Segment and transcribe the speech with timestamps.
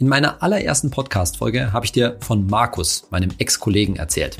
[0.00, 4.38] In meiner allerersten Podcast-Folge habe ich dir von Markus, meinem Ex-Kollegen, erzählt,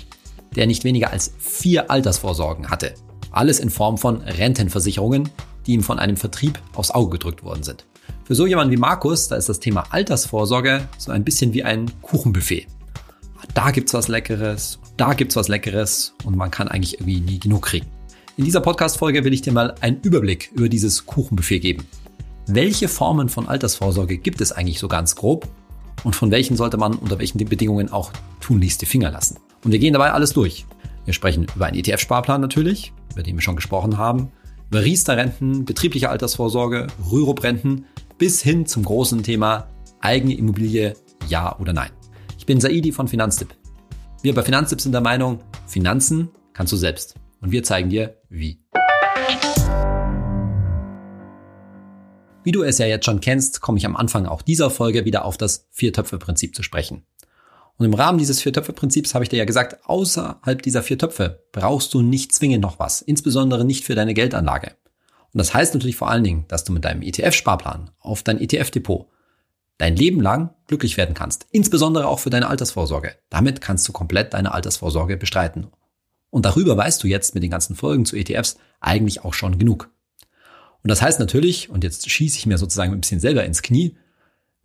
[0.56, 2.94] der nicht weniger als vier Altersvorsorgen hatte.
[3.30, 5.28] Alles in Form von Rentenversicherungen,
[5.66, 7.84] die ihm von einem Vertrieb aufs Auge gedrückt worden sind.
[8.24, 11.90] Für so jemanden wie Markus, da ist das Thema Altersvorsorge so ein bisschen wie ein
[12.00, 12.66] Kuchenbuffet.
[13.52, 17.66] Da gibt's was Leckeres, da gibt's was Leckeres und man kann eigentlich irgendwie nie genug
[17.66, 17.86] kriegen.
[18.38, 21.86] In dieser Podcast-Folge will ich dir mal einen Überblick über dieses Kuchenbuffet geben.
[22.52, 25.46] Welche Formen von Altersvorsorge gibt es eigentlich so ganz grob?
[26.02, 28.10] Und von welchen sollte man unter welchen Bedingungen auch
[28.40, 29.38] tunlichst die Finger lassen?
[29.62, 30.66] Und wir gehen dabei alles durch.
[31.04, 34.32] Wir sprechen über einen ETF-Sparplan natürlich, über den wir schon gesprochen haben,
[34.68, 37.84] über Riester-Renten, betriebliche Altersvorsorge, Rürup-Renten,
[38.18, 39.68] bis hin zum großen Thema
[40.00, 40.94] eigene Immobilie,
[41.28, 41.90] ja oder nein.
[42.36, 43.54] Ich bin Saidi von Finanztipp.
[44.22, 45.38] Wir bei Finanztipp sind der Meinung,
[45.68, 47.14] Finanzen kannst du selbst.
[47.40, 48.58] Und wir zeigen dir, wie.
[52.42, 55.24] Wie du es ja jetzt schon kennst, komme ich am Anfang auch dieser Folge wieder
[55.26, 57.04] auf das Vier-Töpfe-Prinzip zu sprechen.
[57.76, 61.92] Und im Rahmen dieses Vier-Töpfe-Prinzips habe ich dir ja gesagt, außerhalb dieser vier Töpfe brauchst
[61.94, 64.76] du nicht zwingend noch was, insbesondere nicht für deine Geldanlage.
[65.32, 69.06] Und das heißt natürlich vor allen Dingen, dass du mit deinem ETF-Sparplan auf dein ETF-Depot
[69.78, 73.16] dein Leben lang glücklich werden kannst, insbesondere auch für deine Altersvorsorge.
[73.30, 75.68] Damit kannst du komplett deine Altersvorsorge bestreiten.
[76.28, 79.90] Und darüber weißt du jetzt mit den ganzen Folgen zu ETFs eigentlich auch schon genug.
[80.82, 83.96] Und das heißt natürlich, und jetzt schieße ich mir sozusagen ein bisschen selber ins Knie,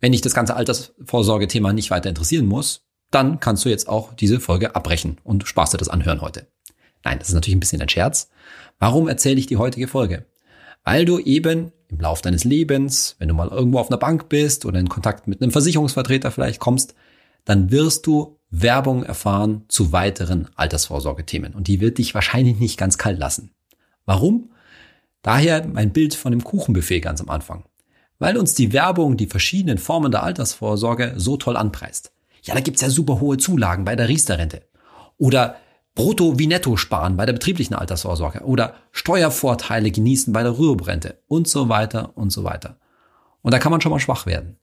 [0.00, 4.40] wenn dich das ganze Altersvorsorge-Thema nicht weiter interessieren muss, dann kannst du jetzt auch diese
[4.40, 6.46] Folge abbrechen und sparst dir das anhören heute.
[7.04, 8.30] Nein, das ist natürlich ein bisschen ein Scherz.
[8.78, 10.26] Warum erzähle ich die heutige Folge?
[10.84, 14.64] Weil du eben im Lauf deines Lebens, wenn du mal irgendwo auf einer Bank bist
[14.64, 16.94] oder in Kontakt mit einem Versicherungsvertreter vielleicht kommst,
[17.44, 21.54] dann wirst du Werbung erfahren zu weiteren Altersvorsorgethemen.
[21.54, 23.52] Und die wird dich wahrscheinlich nicht ganz kalt lassen.
[24.04, 24.50] Warum?
[25.26, 27.64] Daher mein Bild von dem Kuchenbuffet ganz am Anfang.
[28.20, 32.12] Weil uns die Werbung die verschiedenen Formen der Altersvorsorge so toll anpreist.
[32.42, 34.62] Ja, da gibt's ja super hohe Zulagen bei der Riester-Rente.
[35.18, 35.56] Oder
[35.96, 38.44] Brutto wie Netto sparen bei der betrieblichen Altersvorsorge.
[38.44, 41.18] Oder Steuervorteile genießen bei der Rüruprente.
[41.26, 42.78] Und so weiter und so weiter.
[43.42, 44.58] Und da kann man schon mal schwach werden.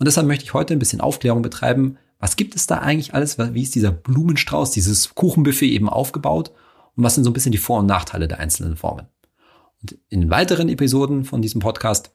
[0.00, 1.96] Und deshalb möchte ich heute ein bisschen Aufklärung betreiben.
[2.18, 3.38] Was gibt es da eigentlich alles?
[3.38, 6.50] Wie ist dieser Blumenstrauß, dieses Kuchenbuffet eben aufgebaut?
[6.96, 9.06] Und was sind so ein bisschen die Vor- und Nachteile der einzelnen Formen?
[9.80, 12.10] Und in weiteren Episoden von diesem Podcast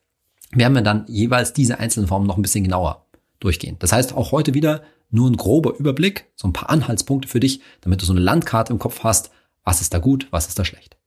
[0.52, 3.08] werden wir dann jeweils diese einzelnen Formen noch ein bisschen genauer
[3.40, 3.78] durchgehen.
[3.80, 7.62] Das heißt, auch heute wieder nur ein grober Überblick, so ein paar Anhaltspunkte für dich,
[7.82, 9.32] damit du so eine Landkarte im Kopf hast,
[9.64, 10.98] was ist da gut, was ist da schlecht.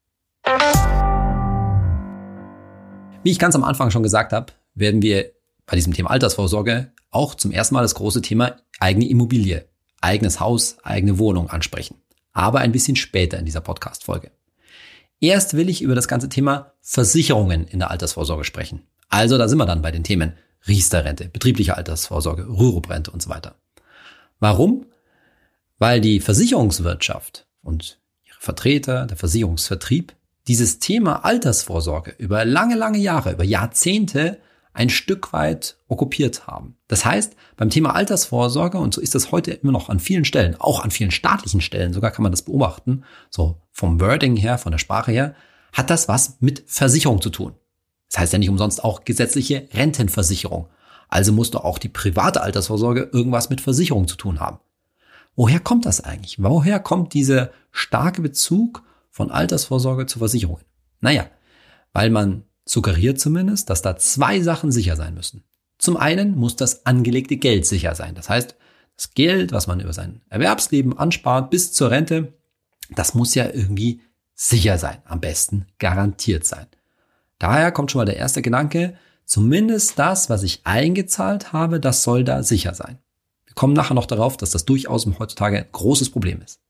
[3.23, 5.33] Wie ich ganz am Anfang schon gesagt habe, werden wir
[5.67, 9.69] bei diesem Thema Altersvorsorge auch zum ersten Mal das große Thema eigene Immobilie,
[10.01, 11.97] eigenes Haus, eigene Wohnung ansprechen.
[12.33, 14.31] Aber ein bisschen später in dieser Podcast-Folge.
[15.21, 18.83] Erst will ich über das ganze Thema Versicherungen in der Altersvorsorge sprechen.
[19.09, 20.35] Also da sind wir dann bei den Themen
[20.67, 23.55] Riester-Rente, betriebliche Altersvorsorge, Rürup-Rente und so weiter.
[24.41, 24.87] Warum?
[25.79, 30.15] Weil die Versicherungswirtschaft und ihre Vertreter, der Versicherungsvertrieb,
[30.49, 34.39] dieses Thema Altersvorsorge über lange, lange Jahre, über Jahrzehnte
[34.77, 36.77] ein Stück weit okkupiert haben.
[36.87, 40.55] Das heißt, beim Thema Altersvorsorge, und so ist das heute immer noch an vielen Stellen,
[40.59, 44.73] auch an vielen staatlichen Stellen, sogar kann man das beobachten, so vom Wording her, von
[44.73, 45.35] der Sprache her,
[45.73, 47.55] hat das was mit Versicherung zu tun.
[48.11, 50.69] Das heißt ja nicht umsonst auch gesetzliche Rentenversicherung.
[51.09, 54.59] Also muss doch auch die private Altersvorsorge irgendwas mit Versicherung zu tun haben.
[55.37, 56.43] Woher kommt das eigentlich?
[56.43, 60.65] Woher kommt dieser starke Bezug von Altersvorsorge zu Versicherungen?
[61.01, 61.27] Naja,
[61.93, 65.45] weil man suggeriert zumindest, dass da zwei Sachen sicher sein müssen.
[65.79, 68.15] Zum einen muss das angelegte Geld sicher sein.
[68.15, 68.57] Das heißt,
[68.97, 72.33] das Geld, was man über sein Erwerbsleben anspart bis zur Rente,
[72.91, 74.01] das muss ja irgendwie
[74.35, 74.99] sicher sein.
[75.05, 76.67] Am besten garantiert sein.
[77.39, 82.25] Daher kommt schon mal der erste Gedanke, zumindest das, was ich eingezahlt habe, das soll
[82.25, 82.99] da sicher sein.
[83.45, 86.61] Wir kommen nachher noch darauf, dass das durchaus heutzutage ein großes Problem ist.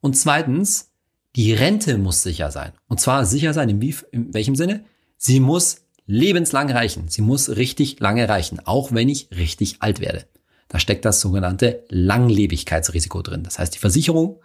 [0.00, 0.90] Und zweitens,
[1.36, 2.72] die Rente muss sicher sein.
[2.88, 4.84] Und zwar sicher sein in, wie, in welchem Sinne?
[5.18, 7.08] Sie muss lebenslang reichen.
[7.08, 10.24] Sie muss richtig lange reichen, auch wenn ich richtig alt werde.
[10.68, 13.42] Da steckt das sogenannte Langlebigkeitsrisiko drin.
[13.42, 14.40] Das heißt, die Versicherung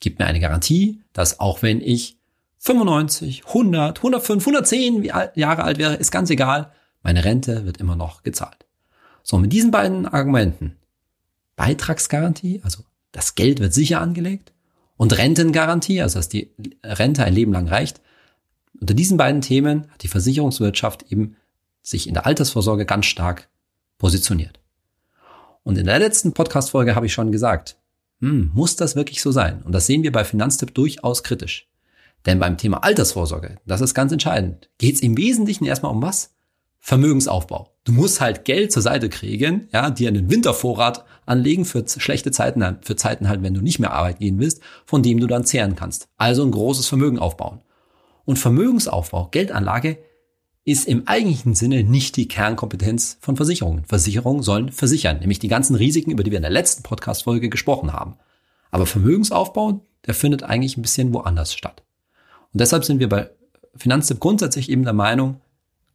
[0.00, 2.18] gibt mir eine Garantie, dass auch wenn ich
[2.58, 5.04] 95, 100, 105, 110
[5.34, 6.72] Jahre alt wäre, ist ganz egal,
[7.02, 8.66] meine Rente wird immer noch gezahlt.
[9.22, 10.76] So, mit diesen beiden Argumenten,
[11.56, 12.82] Beitragsgarantie, also
[13.12, 14.52] das Geld wird sicher angelegt,
[14.96, 16.50] und Rentengarantie, also dass die
[16.82, 18.00] Rente ein Leben lang reicht,
[18.80, 21.36] unter diesen beiden Themen hat die Versicherungswirtschaft eben
[21.82, 23.48] sich in der Altersvorsorge ganz stark
[23.98, 24.60] positioniert.
[25.62, 27.76] Und in der letzten Podcast-Folge habe ich schon gesagt,
[28.20, 29.62] hm, muss das wirklich so sein?
[29.62, 31.68] Und das sehen wir bei Finanztipp durchaus kritisch.
[32.26, 36.34] Denn beim Thema Altersvorsorge, das ist ganz entscheidend, geht es im Wesentlichen erstmal um was?
[36.80, 37.74] Vermögensaufbau.
[37.84, 42.78] Du musst halt Geld zur Seite kriegen, ja, dir einen Wintervorrat anlegen für schlechte Zeiten,
[42.82, 45.76] für Zeiten halt, wenn du nicht mehr arbeiten gehen willst, von dem du dann zehren
[45.76, 46.08] kannst.
[46.16, 47.60] Also ein großes Vermögen aufbauen.
[48.28, 49.96] Und Vermögensaufbau, Geldanlage
[50.66, 53.86] ist im eigentlichen Sinne nicht die Kernkompetenz von Versicherungen.
[53.86, 57.94] Versicherungen sollen versichern, nämlich die ganzen Risiken, über die wir in der letzten Podcast-Folge gesprochen
[57.94, 58.16] haben.
[58.70, 61.84] Aber Vermögensaufbau, der findet eigentlich ein bisschen woanders statt.
[62.52, 63.30] Und deshalb sind wir bei
[63.74, 65.40] Finanztipp grundsätzlich eben der Meinung,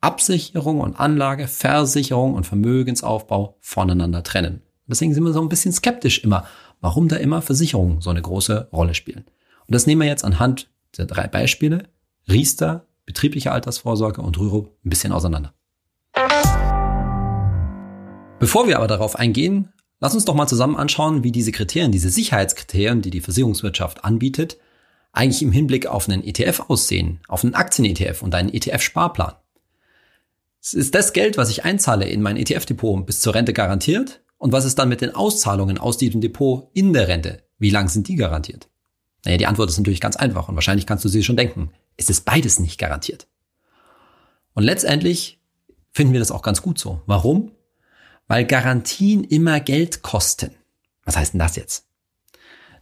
[0.01, 4.63] Absicherung und Anlage, Versicherung und Vermögensaufbau voneinander trennen.
[4.88, 6.47] Deswegen sind wir so ein bisschen skeptisch immer,
[6.81, 9.25] warum da immer Versicherungen so eine große Rolle spielen.
[9.68, 11.93] Und das nehmen wir jetzt anhand der drei Beispiele,
[12.30, 15.54] Riester, betriebliche Altersvorsorge und Rürup ein bisschen auseinander.
[18.40, 22.10] Bevor wir aber darauf eingehen, lass uns doch mal zusammen anschauen, wie diese Kriterien, diese
[22.10, 24.58] Sicherheitskriterien, die die Versicherungswirtschaft anbietet,
[25.14, 29.36] eigentlich im Hinblick auf einen ETF aussehen, auf einen Aktien-ETF und einen ETF-Sparplan.
[30.72, 34.22] Ist das Geld, was ich einzahle in mein ETF-Depot bis zur Rente garantiert?
[34.38, 37.44] Und was ist dann mit den Auszahlungen aus diesem Depot in der Rente?
[37.60, 38.68] Wie lang sind die garantiert?
[39.24, 41.72] Naja, die Antwort ist natürlich ganz einfach und wahrscheinlich kannst du sie schon denken.
[41.98, 43.28] Es ist beides nicht garantiert.
[44.54, 45.40] Und letztendlich
[45.92, 47.01] finden wir das auch ganz gut so.
[47.06, 47.51] Warum?
[48.28, 50.51] Weil Garantien immer Geld kosten.
[51.04, 51.86] Was heißt denn das jetzt?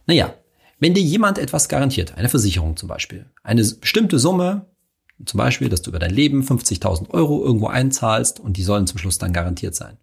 [0.06, 0.34] Naja,
[0.78, 4.66] wenn dir jemand etwas garantiert, eine Versicherung zum Beispiel, eine bestimmte Summe,
[5.24, 8.98] zum Beispiel, dass du über dein Leben 50.000 Euro irgendwo einzahlst und die sollen zum
[8.98, 9.98] Schluss dann garantiert sein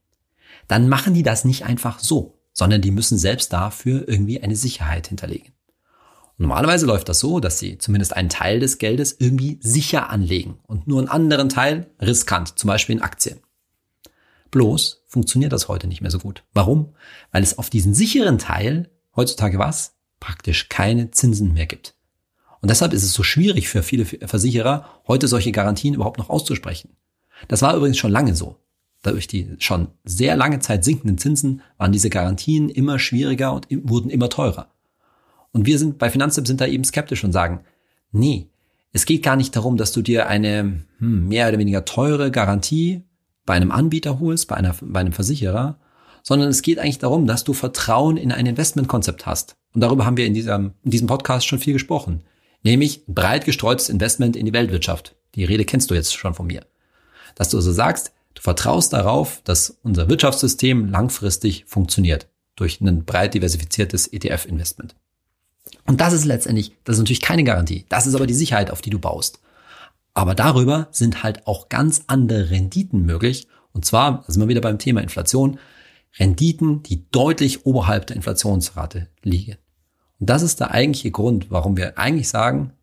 [0.70, 5.08] dann machen die das nicht einfach so, sondern die müssen selbst dafür irgendwie eine Sicherheit
[5.08, 5.54] hinterlegen.
[6.40, 10.88] Normalerweise läuft das so, dass sie zumindest einen Teil des Geldes irgendwie sicher anlegen und
[10.88, 13.40] nur einen anderen Teil riskant, zum Beispiel in Aktien.
[14.50, 16.44] Bloß funktioniert das heute nicht mehr so gut.
[16.54, 16.96] Warum?
[17.32, 19.98] Weil es auf diesen sicheren Teil heutzutage was?
[20.20, 21.96] Praktisch keine Zinsen mehr gibt.
[22.62, 26.96] Und deshalb ist es so schwierig für viele Versicherer, heute solche Garantien überhaupt noch auszusprechen.
[27.48, 28.58] Das war übrigens schon lange so
[29.04, 34.10] durch die schon sehr lange Zeit sinkenden Zinsen waren diese Garantien immer schwieriger und wurden
[34.10, 34.72] immer teurer.
[35.52, 37.62] Und wir sind bei Finanztipp sind da eben skeptisch und sagen,
[38.12, 38.48] nee,
[38.92, 43.04] es geht gar nicht darum, dass du dir eine hm, mehr oder weniger teure Garantie
[43.46, 45.80] bei einem Anbieter holst, bei, einer, bei einem Versicherer,
[46.24, 49.56] sondern es geht eigentlich darum, dass du Vertrauen in ein Investmentkonzept hast.
[49.74, 52.22] Und darüber haben wir in diesem, in diesem Podcast schon viel gesprochen.
[52.64, 55.16] Nämlich breit gestreutes Investment in die Weltwirtschaft.
[55.36, 56.66] Die Rede kennst du jetzt schon von mir.
[57.36, 63.34] Dass du also sagst, Du vertraust darauf, dass unser Wirtschaftssystem langfristig funktioniert durch ein breit
[63.34, 64.96] diversifiziertes ETF-Investment.
[65.90, 67.88] Und das ist letztendlich, das ist natürlich keine Garantie.
[67.90, 69.40] Das ist aber die Sicherheit, auf die du baust.
[70.14, 73.48] Aber darüber sind halt auch ganz andere Renditen möglich.
[73.74, 75.58] Und zwar, da sind wir wieder beim Thema Inflation,
[76.20, 79.58] Renditen, die deutlich oberhalb der Inflationsrate liegen.
[80.20, 82.74] Und das ist der eigentliche Grund, warum wir eigentlich sagen,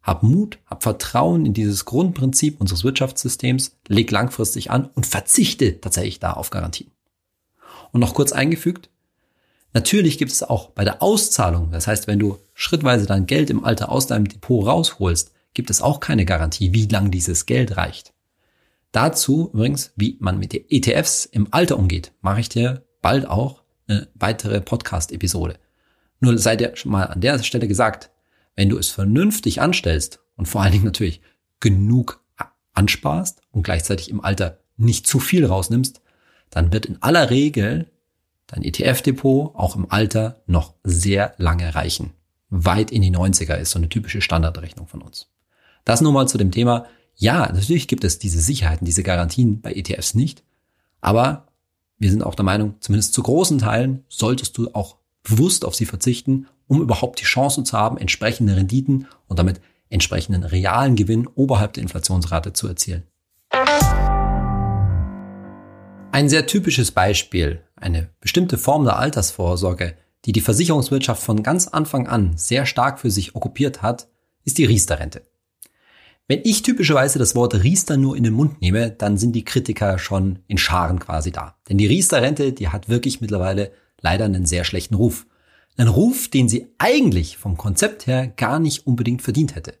[0.00, 6.20] hab Mut, hab Vertrauen in dieses Grundprinzip unseres Wirtschaftssystems, leg langfristig an und verzichte tatsächlich
[6.20, 6.92] da auf Garantien.
[7.90, 8.88] Und noch kurz eingefügt,
[9.72, 13.64] natürlich gibt es auch bei der Auszahlung, das heißt, wenn du schrittweise dein Geld im
[13.64, 18.12] Alter aus deinem Depot rausholst, gibt es auch keine Garantie, wie lang dieses Geld reicht.
[18.92, 24.08] Dazu übrigens, wie man mit ETFs im Alter umgeht, mache ich dir bald auch eine
[24.14, 25.58] weitere Podcast-Episode.
[26.20, 28.10] Nur sei dir schon mal an der Stelle gesagt,
[28.54, 31.22] wenn du es vernünftig anstellst und vor allen Dingen natürlich
[31.60, 32.22] genug
[32.74, 36.00] ansparst und gleichzeitig im Alter nicht zu viel rausnimmst,
[36.50, 37.90] dann wird in aller Regel
[38.52, 42.12] dein ETF-Depot auch im Alter noch sehr lange reichen.
[42.50, 45.28] Weit in die 90er ist so eine typische Standardrechnung von uns.
[45.84, 46.86] Das nur mal zu dem Thema.
[47.16, 50.44] Ja, natürlich gibt es diese Sicherheiten, diese Garantien bei ETFs nicht.
[51.00, 51.48] Aber
[51.98, 55.86] wir sind auch der Meinung, zumindest zu großen Teilen solltest du auch bewusst auf sie
[55.86, 61.72] verzichten, um überhaupt die Chance zu haben, entsprechende Renditen und damit entsprechenden realen Gewinn oberhalb
[61.74, 63.04] der Inflationsrate zu erzielen.
[66.14, 69.94] Ein sehr typisches Beispiel, eine bestimmte Form der Altersvorsorge,
[70.26, 74.08] die die Versicherungswirtschaft von ganz Anfang an sehr stark für sich okkupiert hat,
[74.44, 75.22] ist die Riester-Rente.
[76.28, 79.98] Wenn ich typischerweise das Wort Riester nur in den Mund nehme, dann sind die Kritiker
[79.98, 81.56] schon in Scharen quasi da.
[81.70, 85.24] Denn die Riester-Rente, die hat wirklich mittlerweile leider einen sehr schlechten Ruf.
[85.78, 89.78] Einen Ruf, den sie eigentlich vom Konzept her gar nicht unbedingt verdient hätte.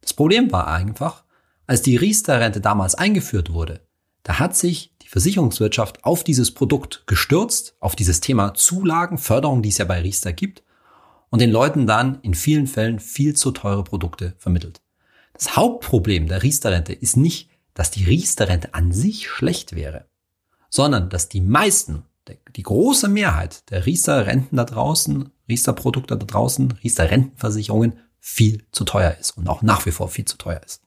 [0.00, 1.24] Das Problem war einfach,
[1.66, 3.82] als die Riester-Rente damals eingeführt wurde,
[4.22, 9.78] da hat sich Versicherungswirtschaft auf dieses Produkt gestürzt, auf dieses Thema Zulagen, Förderung, die es
[9.78, 10.64] ja bei Riester gibt,
[11.30, 14.82] und den Leuten dann in vielen Fällen viel zu teure Produkte vermittelt.
[15.32, 20.06] Das Hauptproblem der Riester-Rente ist nicht, dass die Riester-Rente an sich schlecht wäre,
[20.68, 22.02] sondern dass die meisten
[22.56, 29.38] die große Mehrheit der Riester-Renten da draußen, Riester-Produkte da draußen, Riester-Rentenversicherungen viel zu teuer ist
[29.38, 30.82] und auch nach wie vor viel zu teuer ist.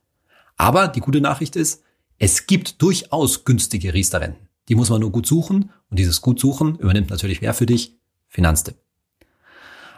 [0.58, 1.84] Aber die gute Nachricht ist,
[2.20, 4.48] Es gibt durchaus günstige Riester-Renten.
[4.70, 7.98] Die muss man nur gut suchen und dieses gut suchen übernimmt natürlich wer für dich?
[8.28, 8.76] Finanztipp.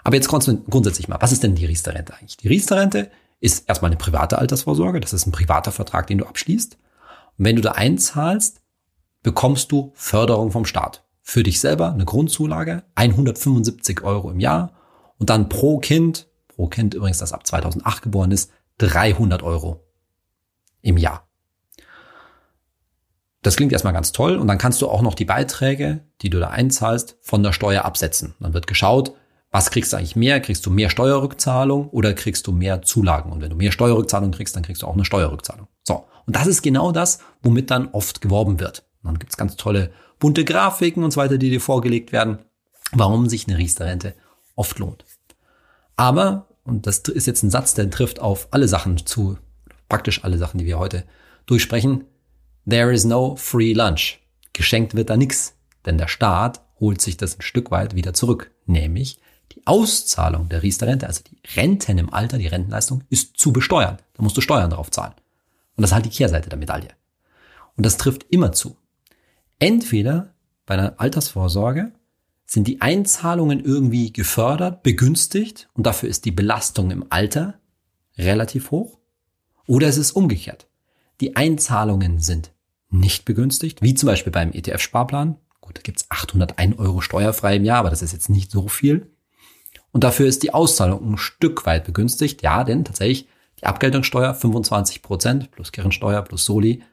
[0.04, 2.38] Aber jetzt grundsätzlich mal, was ist denn die Riester-Rente eigentlich?
[2.38, 3.10] Die Riester-Rente
[3.40, 5.00] ist erstmal eine private Altersvorsorge.
[5.00, 6.78] Das ist ein privater Vertrag, den du abschließt.
[7.38, 8.62] Und wenn du da einzahlst,
[9.24, 11.06] bekommst du Förderung vom Staat.
[11.22, 14.74] Für dich selber eine Grundzulage, 175 Euro im Jahr
[15.18, 19.86] und dann pro Kind, pro Kind übrigens, das ab 2008 geboren ist, 300 Euro
[20.82, 21.29] im Jahr.
[23.42, 26.40] Das klingt erstmal ganz toll und dann kannst du auch noch die Beiträge, die du
[26.40, 28.36] da einzahlst, von der Steuer absetzen.
[28.40, 29.14] Dann wird geschaut,
[29.52, 30.42] was kriegst du eigentlich mehr?
[30.42, 33.32] Kriegst du mehr Steuerrückzahlung oder kriegst du mehr Zulagen?
[33.32, 35.68] Und wenn du mehr Steuerrückzahlung kriegst, dann kriegst du auch eine Steuerrückzahlung.
[35.84, 36.06] So.
[36.28, 38.84] Und das ist genau das, womit dann oft geworben wird.
[39.02, 42.40] Und dann gibt's ganz tolle bunte Grafiken und so weiter, die dir vorgelegt werden,
[42.92, 44.14] warum sich eine Riester-Rente
[44.56, 45.06] oft lohnt.
[45.96, 49.38] Aber, und das ist jetzt ein Satz, der trifft auf alle Sachen zu,
[49.88, 51.06] praktisch alle Sachen, die wir heute
[51.46, 52.06] durchsprechen,
[52.70, 54.20] There is no free lunch.
[54.54, 55.56] Geschenkt wird da nix,
[55.88, 59.18] denn der Staat holt sich das ein Stück weit wieder zurück, nämlich
[59.54, 63.98] die Auszahlung der Riester-Rente, also die Renten im Alter, die Rentenleistung, ist zu besteuern.
[64.14, 65.14] Da musst du Steuern drauf zahlen.
[65.76, 66.90] Und das ist halt die Kehrseite der Medaille.
[67.76, 68.78] Und das trifft immer zu.
[69.58, 70.36] Entweder
[70.68, 71.92] bei einer Altersvorsorge
[72.46, 77.56] sind die Einzahlungen irgendwie gefördert, begünstigt und dafür ist die Belastung im Alter
[78.16, 79.00] relativ hoch.
[79.66, 80.68] Oder es ist umgekehrt.
[81.20, 82.52] Die Einzahlungen sind
[82.90, 85.38] nicht begünstigt, wie zum Beispiel beim ETF-Sparplan.
[85.62, 89.12] Gut, da gibt's 801 Euro steuerfrei im Jahr, aber das ist jetzt nicht so viel.
[89.92, 92.42] Und dafür ist die Auszahlung ein Stück weit begünstigt.
[92.42, 93.28] Ja, denn tatsächlich
[93.60, 96.84] die Abgeltungssteuer 25 Prozent plus Kirchensteuer plus Soli,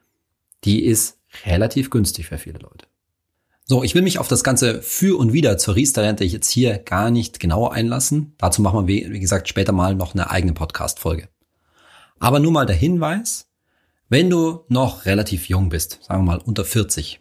[0.65, 2.87] die ist relativ günstig für viele Leute.
[3.69, 7.11] So, ich will mich auf das Ganze für und wieder zur Riester-Rente jetzt hier gar
[7.11, 8.35] nicht genauer einlassen.
[8.39, 11.29] Dazu machen wir, wie gesagt, später mal noch eine eigene Podcast-Folge.
[12.19, 13.46] Aber nur mal der Hinweis,
[14.09, 17.21] wenn du noch relativ jung bist, sagen wir mal unter 40,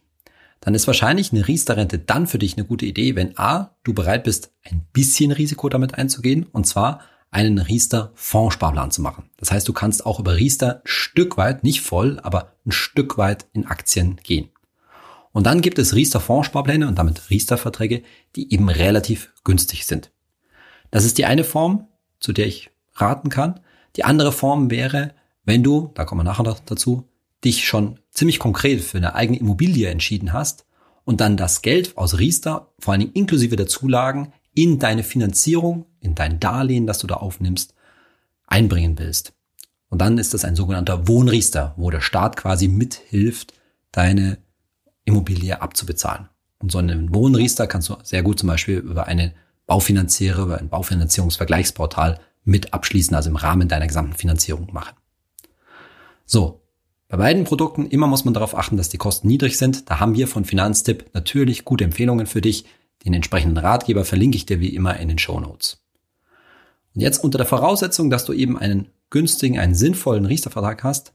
[0.61, 4.23] dann ist wahrscheinlich eine Riester-Rente dann für dich eine gute Idee, wenn A, du bereit
[4.23, 7.01] bist, ein bisschen Risiko damit einzugehen, und zwar
[7.31, 9.29] einen Riester-Fondssparplan zu machen.
[9.37, 13.17] Das heißt, du kannst auch über Riester ein Stück weit, nicht voll, aber ein Stück
[13.17, 14.49] weit in Aktien gehen.
[15.33, 18.03] Und dann gibt es Riester-Fondssparpläne und damit Riester-Verträge,
[18.35, 20.11] die eben relativ günstig sind.
[20.91, 21.87] Das ist die eine Form,
[22.19, 23.59] zu der ich raten kann.
[23.97, 25.13] Die andere Form wäre,
[25.45, 27.07] wenn du, da kommen wir nachher noch dazu,
[27.43, 30.65] dich schon ziemlich konkret für eine eigene Immobilie entschieden hast
[31.03, 35.85] und dann das Geld aus Riester, vor allen Dingen inklusive der Zulagen, in deine Finanzierung,
[35.99, 37.75] in dein Darlehen, das du da aufnimmst,
[38.47, 39.33] einbringen willst.
[39.89, 43.53] Und dann ist das ein sogenannter Wohnriester, wo der Staat quasi mithilft,
[43.91, 44.39] deine
[45.03, 46.29] Immobilie abzubezahlen.
[46.59, 49.33] Und so einen Wohnriester kannst du sehr gut zum Beispiel über eine
[49.67, 54.95] Baufinanziere, über ein Baufinanzierungsvergleichsportal mit abschließen, also im Rahmen deiner gesamten Finanzierung machen.
[56.25, 56.61] So,
[57.07, 59.89] bei beiden Produkten immer muss man darauf achten, dass die Kosten niedrig sind.
[59.89, 62.65] Da haben wir von Finanztipp natürlich gute Empfehlungen für dich.
[63.05, 65.83] Den entsprechenden Ratgeber verlinke ich dir wie immer in den Show Notes.
[66.95, 71.13] Und jetzt unter der Voraussetzung, dass du eben einen günstigen, einen sinnvollen Riester-Vertrag hast,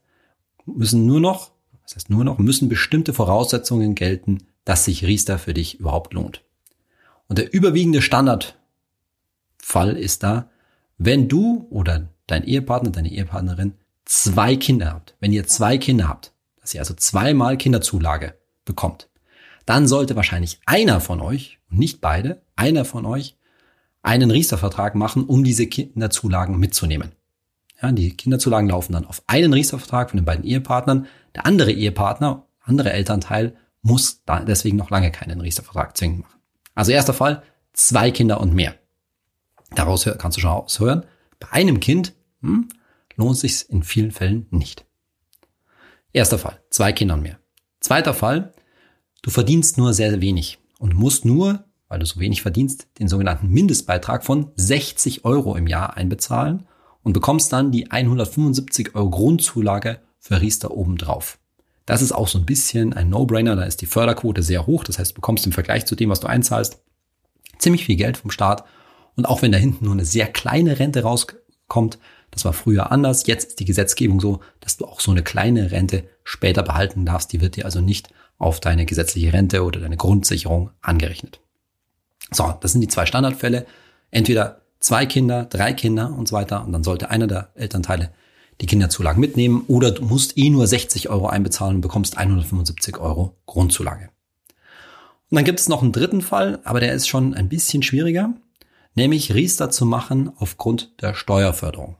[0.64, 1.50] müssen nur noch,
[1.82, 6.44] was heißt nur noch, müssen bestimmte Voraussetzungen gelten, dass sich Riester für dich überhaupt lohnt.
[7.26, 10.50] Und der überwiegende Standardfall ist da,
[10.98, 16.32] wenn du oder dein Ehepartner, deine Ehepartnerin zwei Kinder habt, wenn ihr zwei Kinder habt,
[16.60, 19.08] dass ihr also zweimal Kinderzulage bekommt,
[19.66, 23.36] dann sollte wahrscheinlich einer von euch, nicht beide, einer von euch
[24.02, 27.12] einen Riester-Vertrag machen, um diese Kinderzulagen mitzunehmen.
[27.82, 31.06] Ja, die Kinderzulagen laufen dann auf einen Riester-Vertrag von den beiden Ehepartnern.
[31.34, 36.40] Der andere Ehepartner, andere Elternteil, muss da deswegen noch lange keinen Riester-Vertrag zwingend machen.
[36.74, 37.42] Also erster Fall,
[37.72, 38.74] zwei Kinder und mehr.
[39.74, 41.06] Daraus kannst du schon aushören,
[41.38, 42.68] bei einem Kind hm,
[43.20, 44.86] lohnt sich in vielen Fällen nicht.
[46.12, 47.38] Erster Fall, zwei Kinder und mehr.
[47.78, 48.52] Zweiter Fall,
[49.22, 53.08] du verdienst nur sehr, sehr wenig und musst nur, weil du so wenig verdienst, den
[53.08, 56.66] sogenannten Mindestbeitrag von 60 Euro im Jahr einbezahlen
[57.02, 61.38] und bekommst dann die 175 Euro Grundzulage für Riester obendrauf.
[61.86, 64.98] Das ist auch so ein bisschen ein No-Brainer, da ist die Förderquote sehr hoch, das
[64.98, 66.80] heißt, du bekommst im Vergleich zu dem, was du einzahlst,
[67.58, 68.64] ziemlich viel Geld vom Staat
[69.16, 71.98] und auch wenn da hinten nur eine sehr kleine Rente rauskommt,
[72.30, 73.26] das war früher anders.
[73.26, 77.32] Jetzt ist die Gesetzgebung so, dass du auch so eine kleine Rente später behalten darfst.
[77.32, 78.08] Die wird dir also nicht
[78.38, 81.40] auf deine gesetzliche Rente oder deine Grundsicherung angerechnet.
[82.30, 83.66] So, das sind die zwei Standardfälle.
[84.10, 86.64] Entweder zwei Kinder, drei Kinder und so weiter.
[86.64, 88.12] Und dann sollte einer der Elternteile
[88.60, 93.36] die Kinderzulagen mitnehmen oder du musst eh nur 60 Euro einbezahlen und bekommst 175 Euro
[93.46, 94.10] Grundzulage.
[95.30, 98.34] Und dann gibt es noch einen dritten Fall, aber der ist schon ein bisschen schwieriger,
[98.94, 101.96] nämlich Riester zu machen aufgrund der Steuerförderung.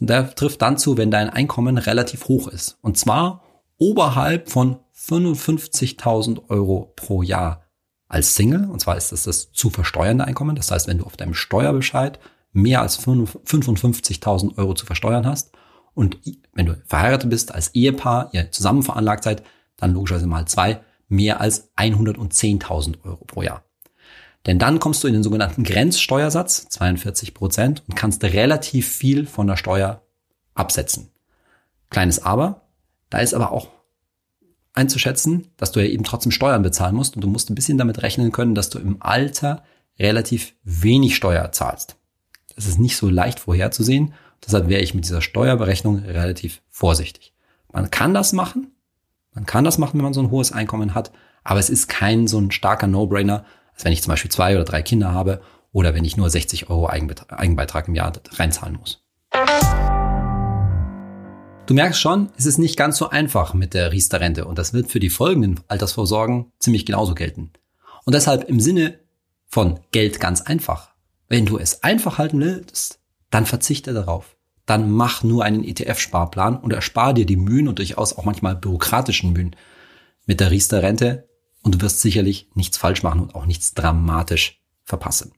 [0.00, 2.78] Und der trifft dann zu, wenn dein Einkommen relativ hoch ist.
[2.82, 3.42] Und zwar
[3.78, 7.64] oberhalb von 55.000 Euro pro Jahr
[8.08, 8.68] als Single.
[8.70, 10.56] Und zwar ist das das zu versteuernde Einkommen.
[10.56, 12.18] Das heißt, wenn du auf deinem Steuerbescheid
[12.52, 15.52] mehr als 55.000 Euro zu versteuern hast
[15.94, 16.18] und
[16.54, 19.42] wenn du verheiratet bist als Ehepaar, ihr zusammen veranlagt seid,
[19.76, 23.64] dann logischerweise mal zwei, mehr als 110.000 Euro pro Jahr.
[24.46, 29.46] Denn dann kommst du in den sogenannten Grenzsteuersatz, 42 Prozent, und kannst relativ viel von
[29.46, 30.02] der Steuer
[30.54, 31.10] absetzen.
[31.90, 32.62] Kleines Aber,
[33.10, 33.68] da ist aber auch
[34.74, 38.02] einzuschätzen, dass du ja eben trotzdem Steuern bezahlen musst und du musst ein bisschen damit
[38.02, 39.64] rechnen können, dass du im Alter
[39.98, 41.96] relativ wenig Steuer zahlst.
[42.54, 44.14] Das ist nicht so leicht vorherzusehen.
[44.44, 47.34] Deshalb wäre ich mit dieser Steuerberechnung relativ vorsichtig.
[47.72, 48.72] Man kann das machen.
[49.34, 51.12] Man kann das machen, wenn man so ein hohes Einkommen hat.
[51.44, 53.44] Aber es ist kein so ein starker No-Brainer,
[53.78, 56.68] als wenn ich zum Beispiel zwei oder drei Kinder habe oder wenn ich nur 60
[56.68, 59.04] Euro Eigenbeitrag im Jahr reinzahlen muss.
[61.66, 64.90] Du merkst schon, es ist nicht ganz so einfach mit der Riester-Rente und das wird
[64.90, 67.52] für die folgenden Altersvorsorgen ziemlich genauso gelten.
[68.04, 68.98] Und deshalb im Sinne
[69.46, 70.90] von Geld ganz einfach.
[71.28, 72.98] Wenn du es einfach halten willst,
[73.30, 74.36] dann verzichte darauf.
[74.66, 79.32] Dann mach nur einen ETF-Sparplan und erspar dir die Mühen und durchaus auch manchmal bürokratischen
[79.32, 79.54] Mühen
[80.26, 81.27] mit der Riester-Rente
[81.68, 85.32] und du wirst sicherlich nichts falsch machen und auch nichts dramatisch verpassen.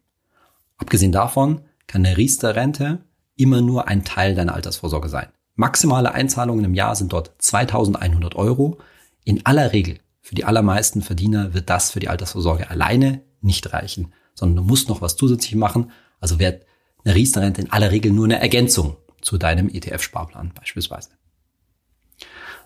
[0.77, 3.01] Abgesehen davon kann eine Riester-Rente
[3.35, 5.27] immer nur ein Teil deiner Altersvorsorge sein.
[5.57, 8.79] Maximale Einzahlungen im Jahr sind dort 2100 Euro.
[9.25, 14.13] In aller Regel, für die allermeisten Verdiener wird das für die Altersvorsorge alleine nicht reichen,
[14.35, 15.91] sondern du musst noch was zusätzlich machen.
[16.21, 16.65] Also wird
[17.05, 21.11] eine Riester-Rente in aller Regel nur eine Ergänzung zu deinem ETF-Sparplan beispielsweise.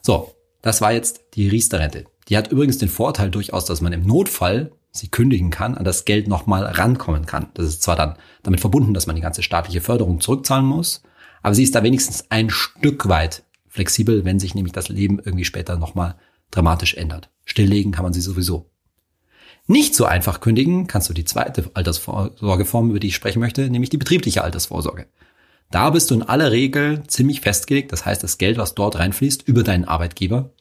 [0.02, 2.04] So, das war jetzt die Riester-Rente.
[2.28, 6.04] Die hat übrigens den Vorteil durchaus, dass man im Notfall sie kündigen kann, an das
[6.04, 7.48] Geld nochmal rankommen kann.
[7.54, 11.02] Das ist zwar dann damit verbunden, dass man die ganze staatliche Förderung zurückzahlen muss,
[11.42, 15.44] aber sie ist da wenigstens ein Stück weit flexibel, wenn sich nämlich das Leben irgendwie
[15.44, 16.14] später nochmal
[16.50, 17.28] dramatisch ändert.
[17.44, 18.70] Stilllegen kann man sie sowieso.
[19.66, 23.90] Nicht so einfach kündigen kannst du die zweite Altersvorsorgeform, über die ich sprechen möchte, nämlich
[23.90, 25.06] die betriebliche Altersvorsorge.
[25.70, 27.90] Da bist du in aller Regel ziemlich festgelegt.
[27.90, 30.52] Das heißt, das Geld, was dort reinfließt, über deinen Arbeitgeber,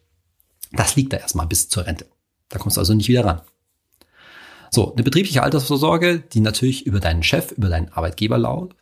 [0.73, 2.05] das liegt da erstmal bis zur Rente.
[2.49, 3.41] Da kommst du also nicht wieder ran.
[4.71, 8.37] So, eine betriebliche Altersvorsorge, die natürlich über deinen Chef, über deinen Arbeitgeber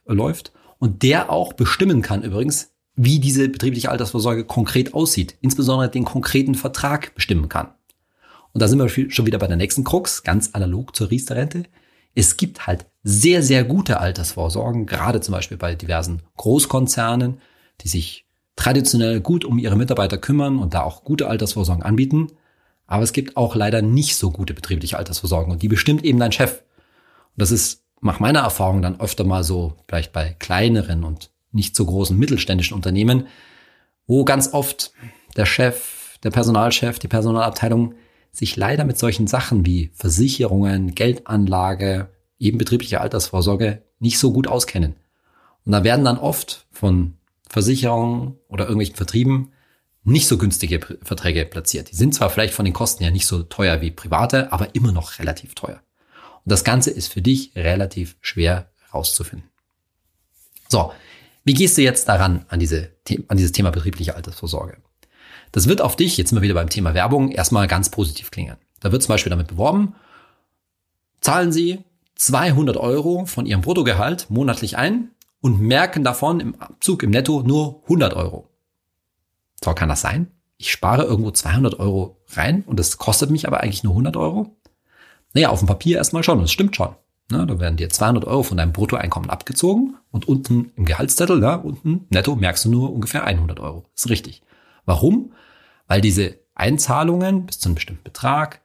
[0.05, 6.05] läuft und der auch bestimmen kann übrigens, wie diese betriebliche Altersvorsorge konkret aussieht, insbesondere den
[6.05, 7.73] konkreten Vertrag bestimmen kann.
[8.53, 11.65] Und da sind wir schon wieder bei der nächsten Krux, ganz analog zur Riester-Rente.
[12.15, 17.39] Es gibt halt sehr, sehr gute Altersvorsorgen, gerade zum Beispiel bei diversen Großkonzernen,
[17.81, 22.27] die sich traditionell gut um ihre Mitarbeiter kümmern und da auch gute Altersvorsorgen anbieten.
[22.85, 26.31] Aber es gibt auch leider nicht so gute betriebliche Altersvorsorgen und die bestimmt eben dein
[26.31, 26.59] Chef.
[26.59, 31.75] Und das ist nach meiner Erfahrung dann öfter mal so, vielleicht bei kleineren und nicht
[31.75, 33.27] so großen mittelständischen Unternehmen,
[34.07, 34.91] wo ganz oft
[35.37, 37.95] der Chef, der Personalchef, die Personalabteilung
[38.31, 42.09] sich leider mit solchen Sachen wie Versicherungen, Geldanlage,
[42.39, 44.95] eben betriebliche Altersvorsorge nicht so gut auskennen.
[45.65, 47.17] Und da werden dann oft von
[47.51, 49.51] Versicherungen oder irgendwelchen Vertrieben
[50.03, 51.91] nicht so günstige Verträge platziert.
[51.91, 54.91] Die sind zwar vielleicht von den Kosten her nicht so teuer wie private, aber immer
[54.91, 55.81] noch relativ teuer.
[56.43, 59.49] Und das Ganze ist für dich relativ schwer herauszufinden.
[60.69, 60.91] So,
[61.43, 62.91] wie gehst du jetzt daran an, diese,
[63.27, 64.77] an dieses Thema betriebliche Altersvorsorge?
[65.51, 68.55] Das wird auf dich, jetzt sind wir wieder beim Thema Werbung, erstmal ganz positiv klingen.
[68.79, 69.95] Da wird zum Beispiel damit beworben,
[71.19, 71.83] zahlen Sie
[72.15, 75.11] 200 Euro von Ihrem Bruttogehalt monatlich ein
[75.41, 78.47] und merken davon im Abzug im Netto nur 100 Euro.
[79.63, 80.31] So kann das sein?
[80.57, 84.55] Ich spare irgendwo 200 Euro rein und das kostet mich aber eigentlich nur 100 Euro?
[85.33, 86.95] Naja, auf dem Papier erstmal schon, das stimmt schon.
[87.31, 91.55] Ne, da werden dir 200 Euro von deinem Bruttoeinkommen abgezogen und unten im Gehaltszettel, ja,
[91.55, 93.85] unten netto merkst du nur ungefähr 100 Euro.
[93.95, 94.43] Ist richtig.
[94.85, 95.31] Warum?
[95.87, 98.59] Weil diese Einzahlungen bis zu einem bestimmten Betrag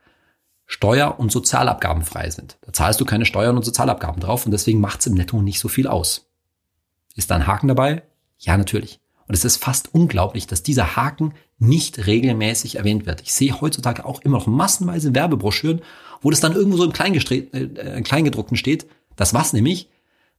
[0.66, 2.58] Steuer- und Sozialabgabenfrei sind.
[2.62, 5.60] Da zahlst du keine Steuern und Sozialabgaben drauf und deswegen macht es im Netto nicht
[5.60, 6.25] so viel aus.
[7.16, 8.02] Ist da ein Haken dabei?
[8.38, 9.00] Ja, natürlich.
[9.26, 13.22] Und es ist fast unglaublich, dass dieser Haken nicht regelmäßig erwähnt wird.
[13.22, 15.80] Ich sehe heutzutage auch immer noch massenweise Werbebroschüren,
[16.20, 18.86] wo das dann irgendwo so im äh, Kleingedruckten steht.
[19.16, 19.88] Das was nämlich?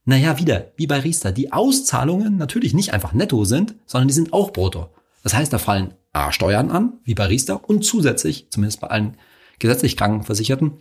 [0.05, 4.31] Naja, wieder, wie bei Riester, die Auszahlungen natürlich nicht einfach netto sind, sondern die sind
[4.31, 4.89] auch brutto.
[5.23, 9.17] Das heißt, da fallen A, Steuern an, wie bei Riester, und zusätzlich, zumindest bei allen
[9.59, 10.77] gesetzlich Krankenversicherten,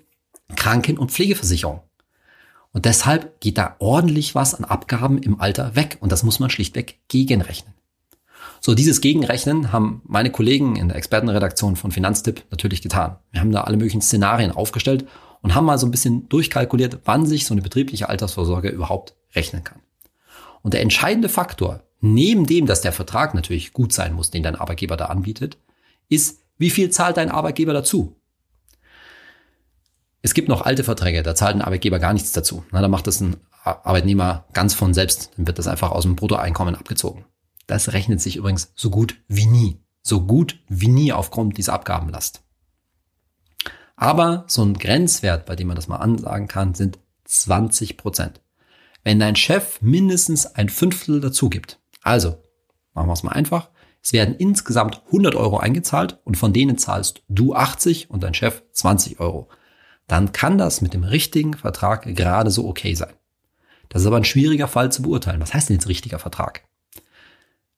[0.54, 1.80] Kranken- und Pflegeversicherung.
[2.76, 5.96] Und deshalb geht da ordentlich was an Abgaben im Alter weg.
[6.00, 7.72] Und das muss man schlichtweg gegenrechnen.
[8.60, 13.16] So, dieses Gegenrechnen haben meine Kollegen in der Expertenredaktion von Finanztipp natürlich getan.
[13.32, 15.06] Wir haben da alle möglichen Szenarien aufgestellt
[15.40, 19.64] und haben mal so ein bisschen durchkalkuliert, wann sich so eine betriebliche Altersvorsorge überhaupt rechnen
[19.64, 19.80] kann.
[20.60, 24.54] Und der entscheidende Faktor, neben dem, dass der Vertrag natürlich gut sein muss, den dein
[24.54, 25.56] Arbeitgeber da anbietet,
[26.10, 28.16] ist, wie viel zahlt dein Arbeitgeber dazu?
[30.26, 32.64] Es gibt noch alte Verträge, da zahlt ein Arbeitgeber gar nichts dazu.
[32.72, 36.16] Na, da macht das ein Arbeitnehmer ganz von selbst, dann wird das einfach aus dem
[36.16, 37.26] Bruttoeinkommen abgezogen.
[37.68, 39.78] Das rechnet sich übrigens so gut wie nie.
[40.02, 42.42] So gut wie nie aufgrund dieser Abgabenlast.
[43.94, 48.40] Aber so ein Grenzwert, bei dem man das mal ansagen kann, sind 20 Prozent.
[49.04, 52.42] Wenn dein Chef mindestens ein Fünftel dazu gibt, also
[52.94, 53.70] machen wir es mal einfach,
[54.02, 58.64] es werden insgesamt 100 Euro eingezahlt und von denen zahlst du 80 und dein Chef
[58.72, 59.48] 20 Euro,
[60.06, 63.12] dann kann das mit dem richtigen Vertrag gerade so okay sein.
[63.88, 65.40] Das ist aber ein schwieriger Fall zu beurteilen.
[65.40, 66.62] Was heißt denn jetzt richtiger Vertrag?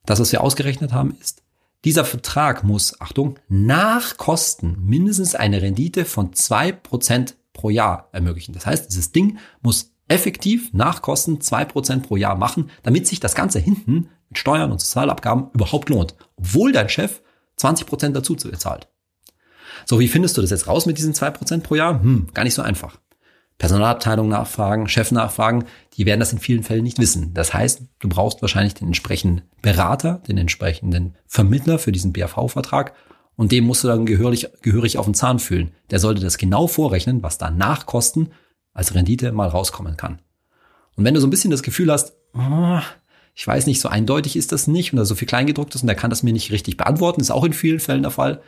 [0.07, 1.43] Das, was wir ausgerechnet haben, ist,
[1.85, 8.53] dieser Vertrag muss, Achtung, nach Kosten mindestens eine Rendite von zwei Prozent pro Jahr ermöglichen.
[8.53, 13.21] Das heißt, dieses Ding muss effektiv nach Kosten zwei Prozent pro Jahr machen, damit sich
[13.21, 17.23] das Ganze hinten mit Steuern und Sozialabgaben überhaupt lohnt, obwohl dein Chef
[17.57, 18.88] 20 Prozent dazu zahlt.
[19.85, 22.03] So, wie findest du das jetzt raus mit diesen zwei Prozent pro Jahr?
[22.03, 22.99] Hm, gar nicht so einfach.
[23.59, 25.64] Personalabteilung nachfragen, Chef nachfragen,
[25.97, 27.35] die werden das in vielen Fällen nicht wissen.
[27.35, 32.95] Das heißt, du brauchst wahrscheinlich den entsprechenden Berater, den entsprechenden Vermittler für diesen BAV-Vertrag
[33.35, 35.73] und dem musst du dann gehörig, gehörig auf den Zahn fühlen.
[35.91, 38.33] Der sollte das genau vorrechnen, was da Nachkosten
[38.73, 40.21] als Rendite mal rauskommen kann.
[40.97, 42.81] Und wenn du so ein bisschen das Gefühl hast, oh,
[43.35, 45.87] ich weiß nicht, so eindeutig ist das nicht und da so viel Kleingedruckt ist und
[45.88, 48.41] der kann das mir nicht richtig beantworten, ist auch in vielen Fällen der Fall,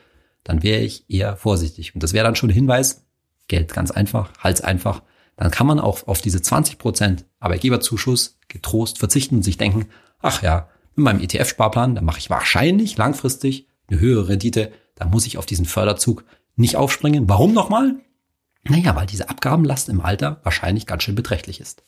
[0.45, 1.95] dann wäre ich eher vorsichtig.
[1.95, 3.05] Und das wäre dann schon ein Hinweis,
[3.49, 5.03] Geld ganz einfach, Hals einfach,
[5.37, 9.87] dann kann man auch auf diese 20% Arbeitgeberzuschuss getrost verzichten und sich denken,
[10.21, 15.27] ach ja, mit meinem ETF-Sparplan, da mache ich wahrscheinlich langfristig eine höhere Rendite, da muss
[15.27, 16.25] ich auf diesen Förderzug
[16.57, 17.29] nicht aufspringen.
[17.29, 17.97] Warum nochmal?
[18.65, 21.83] Naja, weil diese Abgabenlast im Alter wahrscheinlich ganz schön beträchtlich ist.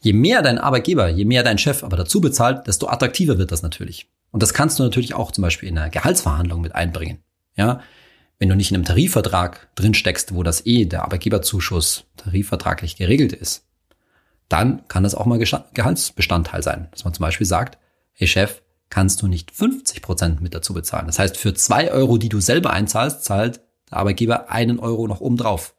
[0.00, 3.62] Je mehr dein Arbeitgeber, je mehr dein Chef aber dazu bezahlt, desto attraktiver wird das
[3.62, 4.10] natürlich.
[4.30, 7.22] Und das kannst du natürlich auch zum Beispiel in einer Gehaltsverhandlung mit einbringen.
[7.56, 7.80] Ja,
[8.38, 13.32] wenn du nicht in einem Tarifvertrag drin steckst, wo das eh der Arbeitgeberzuschuss tarifvertraglich geregelt
[13.32, 13.64] ist,
[14.48, 16.88] dann kann das auch mal Gehaltsbestandteil sein.
[16.92, 17.78] Dass man zum Beispiel sagt,
[18.12, 21.06] hey Chef, kannst du nicht 50 Prozent mit dazu bezahlen.
[21.06, 25.20] Das heißt, für zwei Euro, die du selber einzahlst, zahlt der Arbeitgeber einen Euro noch
[25.20, 25.74] oben drauf.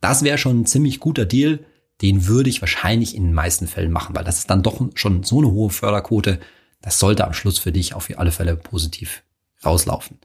[0.00, 1.60] Das wäre schon ein ziemlich guter Deal.
[2.02, 5.22] Den würde ich wahrscheinlich in den meisten Fällen machen, weil das ist dann doch schon
[5.22, 6.40] so eine hohe Förderquote.
[6.80, 9.22] Das sollte am Schluss für dich auf alle Fälle positiv
[9.64, 10.18] rauslaufen.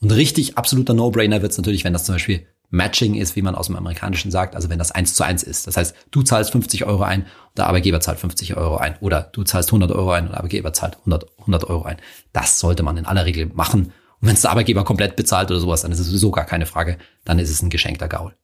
[0.00, 3.54] Und richtig absoluter No-Brainer wird es natürlich, wenn das zum Beispiel Matching ist, wie man
[3.54, 5.66] aus dem Amerikanischen sagt, also wenn das eins zu eins ist.
[5.66, 8.96] Das heißt, du zahlst 50 Euro ein und der Arbeitgeber zahlt 50 Euro ein.
[9.00, 11.96] Oder du zahlst 100 Euro ein und der Arbeitgeber zahlt 100, 100 Euro ein.
[12.32, 13.92] Das sollte man in aller Regel machen.
[14.20, 16.66] Und wenn es der Arbeitgeber komplett bezahlt oder sowas, dann ist es sowieso gar keine
[16.66, 16.98] Frage.
[17.24, 18.34] Dann ist es ein geschenkter Gaul.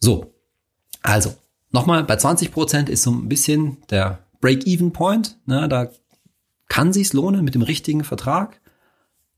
[0.00, 0.34] So,
[1.02, 1.34] also
[1.70, 5.38] nochmal, bei 20 Prozent ist so ein bisschen der Break-Even-Point.
[5.46, 5.90] Ne, da
[6.68, 8.61] kann sich's lohnen mit dem richtigen Vertrag.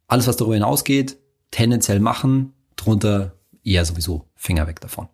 [0.07, 1.17] Alles, was darüber hinausgeht,
[1.51, 5.09] tendenziell machen, drunter eher sowieso Finger weg davon.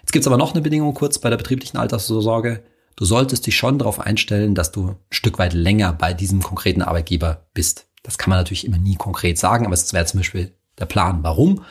[0.00, 2.62] Jetzt gibt's aber noch eine Bedingung kurz bei der betrieblichen Altersvorsorge.
[2.94, 6.82] Du solltest dich schon darauf einstellen, dass du ein Stück weit länger bei diesem konkreten
[6.82, 7.86] Arbeitgeber bist.
[8.02, 11.22] Das kann man natürlich immer nie konkret sagen, aber es wäre zum Beispiel der Plan.
[11.22, 11.64] Warum?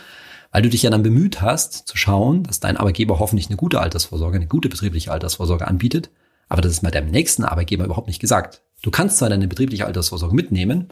[0.52, 3.80] Weil du dich ja dann bemüht hast, zu schauen, dass dein Arbeitgeber hoffentlich eine gute
[3.80, 6.10] Altersvorsorge, eine gute betriebliche Altersvorsorge anbietet.
[6.50, 8.62] Aber das ist bei deinem nächsten Arbeitgeber überhaupt nicht gesagt.
[8.82, 10.90] Du kannst zwar deine betriebliche Altersvorsorge mitnehmen,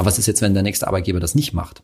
[0.00, 1.82] aber was ist jetzt, wenn der nächste Arbeitgeber das nicht macht?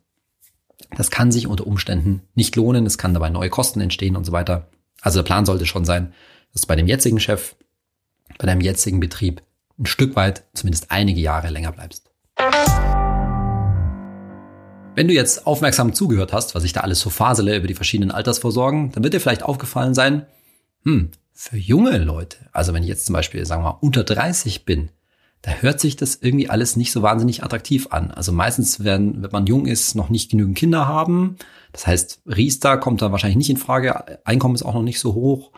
[0.97, 4.33] Das kann sich unter Umständen nicht lohnen, es kann dabei neue Kosten entstehen und so
[4.33, 4.69] weiter.
[5.03, 6.15] Also der Plan sollte schon sein,
[6.51, 7.57] dass du bei dem jetzigen Chef,
[8.39, 9.43] bei deinem jetzigen Betrieb
[9.79, 12.11] ein Stück weit, zumindest einige Jahre länger bleibst.
[14.95, 18.13] Wenn du jetzt aufmerksam zugehört hast, was ich da alles so fasele über die verschiedenen
[18.13, 20.25] Altersvorsorgen, dann wird dir vielleicht aufgefallen sein,
[20.85, 24.65] hm, für junge Leute, also wenn ich jetzt zum Beispiel, sagen wir mal, unter 30
[24.65, 24.89] bin,
[25.43, 28.11] da hört sich das irgendwie alles nicht so wahnsinnig attraktiv an.
[28.11, 31.37] Also meistens werden, wenn man jung ist, noch nicht genügend Kinder haben.
[31.73, 34.25] Das heißt, Riester kommt da wahrscheinlich nicht in Frage.
[34.27, 35.53] Einkommen ist auch noch nicht so hoch.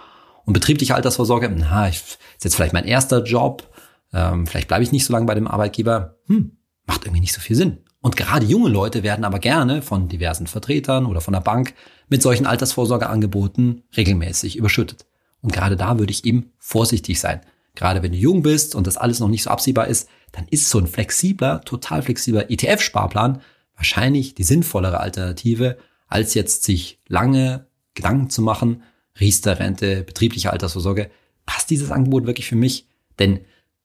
[0.44, 3.68] Und betriebliche Altersvorsorge, na, ich, ist jetzt vielleicht mein erster Job.
[4.12, 6.16] Ähm, vielleicht bleibe ich nicht so lange bei dem Arbeitgeber.
[6.26, 7.78] Hm, macht irgendwie nicht so viel Sinn.
[8.00, 11.74] Und gerade junge Leute werden aber gerne von diversen Vertretern oder von der Bank
[12.08, 15.06] mit solchen Altersvorsorgeangeboten regelmäßig überschüttet.
[15.40, 17.40] Und gerade da würde ich eben vorsichtig sein.
[17.78, 20.68] Gerade wenn du jung bist und das alles noch nicht so absehbar ist, dann ist
[20.68, 23.40] so ein flexibler, total flexibler ETF-Sparplan
[23.76, 28.82] wahrscheinlich die sinnvollere Alternative, als jetzt sich lange Gedanken zu machen,
[29.20, 31.08] Riester-Rente, betriebliche Altersvorsorge.
[31.46, 32.88] Passt dieses Angebot wirklich für mich?
[33.20, 33.42] Denn,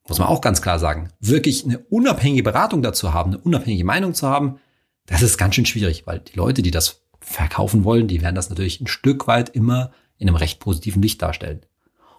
[0.08, 4.12] muss man auch ganz klar sagen, wirklich eine unabhängige Beratung dazu haben, eine unabhängige Meinung
[4.12, 4.58] zu haben,
[5.06, 8.50] das ist ganz schön schwierig, weil die Leute, die das verkaufen wollen, die werden das
[8.50, 11.60] natürlich ein Stück weit immer in einem recht positiven Licht darstellen.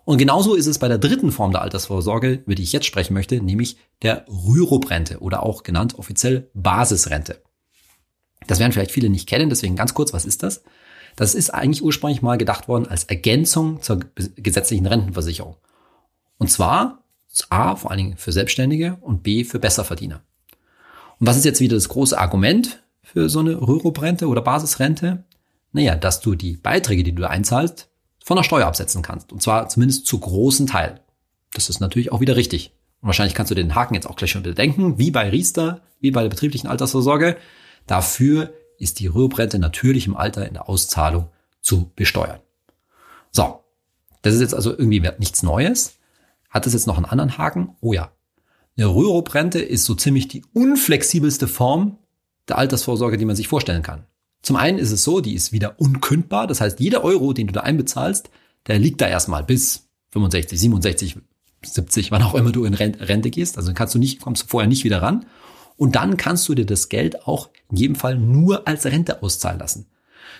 [0.05, 3.15] Und genauso ist es bei der dritten Form der Altersvorsorge, über die ich jetzt sprechen
[3.15, 7.41] möchte, nämlich der Rürup-Rente oder auch genannt offiziell Basisrente.
[8.45, 10.63] Das werden vielleicht viele nicht kennen, deswegen ganz kurz, was ist das?
[11.15, 13.99] Das ist eigentlich ursprünglich mal gedacht worden als Ergänzung zur
[14.35, 15.55] gesetzlichen Rentenversicherung.
[16.37, 17.03] Und zwar
[17.49, 20.21] A, vor allen Dingen für Selbstständige und B, für Besserverdiener.
[21.19, 25.23] Und was ist jetzt wieder das große Argument für so eine Rürup-Rente oder Basisrente?
[25.71, 27.89] Naja, dass du die Beiträge, die du einzahlst,
[28.25, 29.31] von der Steuer absetzen kannst.
[29.31, 30.99] Und zwar zumindest zu großen Teil.
[31.53, 32.73] Das ist natürlich auch wieder richtig.
[32.99, 36.09] Und wahrscheinlich kannst du den Haken jetzt auch gleich schon bedenken, wie bei Riester, wie
[36.09, 37.37] bei der betrieblichen Altersvorsorge.
[37.85, 41.29] Dafür ist die Rürup-Rente natürlich im Alter in der Auszahlung
[41.61, 42.39] zu besteuern.
[43.31, 43.63] So,
[44.23, 45.93] das ist jetzt also irgendwie nichts Neues.
[46.49, 47.75] Hat es jetzt noch einen anderen Haken?
[47.79, 48.11] Oh ja.
[48.75, 51.99] Eine Rürup-Rente ist so ziemlich die unflexibelste Form
[52.47, 54.07] der Altersvorsorge, die man sich vorstellen kann.
[54.45, 56.45] Zum einen ist es so, die ist wieder unkündbar.
[56.45, 58.29] Das heißt, jeder Euro, den du da einbezahlst,
[58.67, 61.17] der liegt da erstmal bis 65, 67,
[61.63, 63.57] 70, wann auch immer du in Rente gehst.
[63.57, 65.25] Also kannst du nicht, kommst du vorher nicht wieder ran.
[65.77, 69.57] Und dann kannst du dir das Geld auch in jedem Fall nur als Rente auszahlen
[69.57, 69.87] lassen.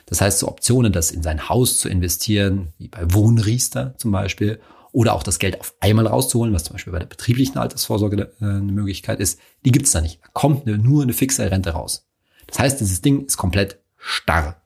[0.06, 4.60] Das heißt, so Optionen, das in sein Haus zu investieren, wie bei Wohnriester zum Beispiel,
[4.92, 8.46] oder auch das Geld auf einmal rauszuholen, was zum Beispiel bei der betrieblichen Altersvorsorge äh,
[8.46, 10.22] eine Möglichkeit ist, die gibt's da nicht.
[10.22, 12.08] Da kommt nur eine fixe Rente raus.
[12.46, 14.62] Das heißt, dieses Ding ist komplett starr.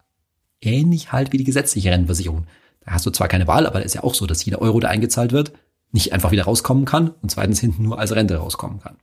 [0.62, 2.46] Ähnlich halt wie die gesetzliche Rentenversicherung.
[2.82, 4.80] Da hast du zwar keine Wahl, aber es ist ja auch so, dass jeder Euro,
[4.80, 5.54] der eingezahlt wird,
[5.92, 8.98] nicht einfach wieder rauskommen kann und zweitens hinten nur als Rente rauskommen kann.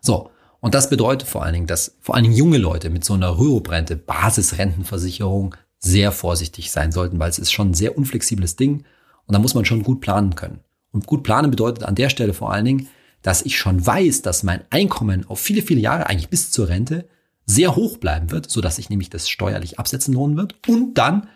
[0.00, 0.30] So.
[0.60, 3.38] Und das bedeutet vor allen Dingen, dass vor allen Dingen junge Leute mit so einer
[3.38, 8.84] Rürup-Rente, Basisrentenversicherung, sehr vorsichtig sein sollten, weil es ist schon ein sehr unflexibles Ding
[9.26, 10.60] und da muss man schon gut planen können.
[10.90, 12.88] Und gut planen bedeutet an der Stelle vor allen Dingen,
[13.20, 17.06] dass ich schon weiß, dass mein Einkommen auf viele, viele Jahre, eigentlich bis zur Rente,
[17.46, 21.28] sehr hoch bleiben wird, so dass sich nämlich das steuerlich absetzen lohnen wird und dann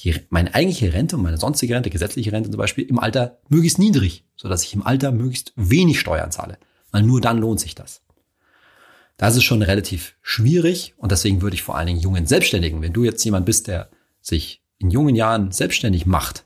[0.00, 3.78] die, meine eigentliche Rente und meine sonstige Rente, gesetzliche Rente zum Beispiel, im Alter möglichst
[3.78, 6.58] niedrig, so dass ich im Alter möglichst wenig Steuern zahle.
[6.90, 8.02] Weil nur dann lohnt sich das.
[9.16, 12.92] Das ist schon relativ schwierig und deswegen würde ich vor allen Dingen jungen Selbstständigen, wenn
[12.92, 16.44] du jetzt jemand bist, der sich in jungen Jahren selbstständig macht,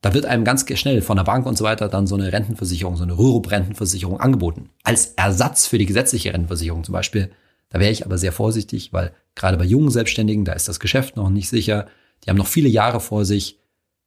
[0.00, 2.96] da wird einem ganz schnell von der Bank und so weiter dann so eine Rentenversicherung,
[2.96, 4.70] so eine Rürup-Rentenversicherung angeboten.
[4.84, 7.32] Als Ersatz für die gesetzliche Rentenversicherung zum Beispiel
[7.70, 11.16] da wäre ich aber sehr vorsichtig, weil gerade bei jungen Selbstständigen, da ist das Geschäft
[11.16, 11.86] noch nicht sicher.
[12.24, 13.58] Die haben noch viele Jahre vor sich.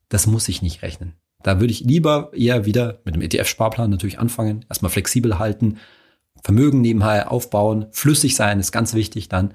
[0.10, 1.14] Das muss ich nicht rechnen.
[1.44, 5.78] Da würde ich lieber eher wieder mit dem ETF-Sparplan natürlich anfangen, erstmal flexibel halten,
[6.44, 9.54] Vermögen nebenher aufbauen, flüssig sein ist ganz wichtig dann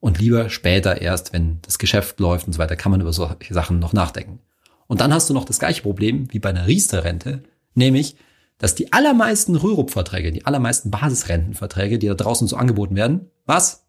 [0.00, 3.54] und lieber später erst, wenn das Geschäft läuft und so weiter, kann man über solche
[3.54, 4.40] Sachen noch nachdenken.
[4.86, 7.42] Und dann hast du noch das gleiche Problem wie bei einer Riester-Rente,
[7.74, 8.16] nämlich
[8.58, 13.84] dass die allermeisten Rürup-Verträge, die allermeisten Basisrentenverträge, die da draußen so angeboten werden, was?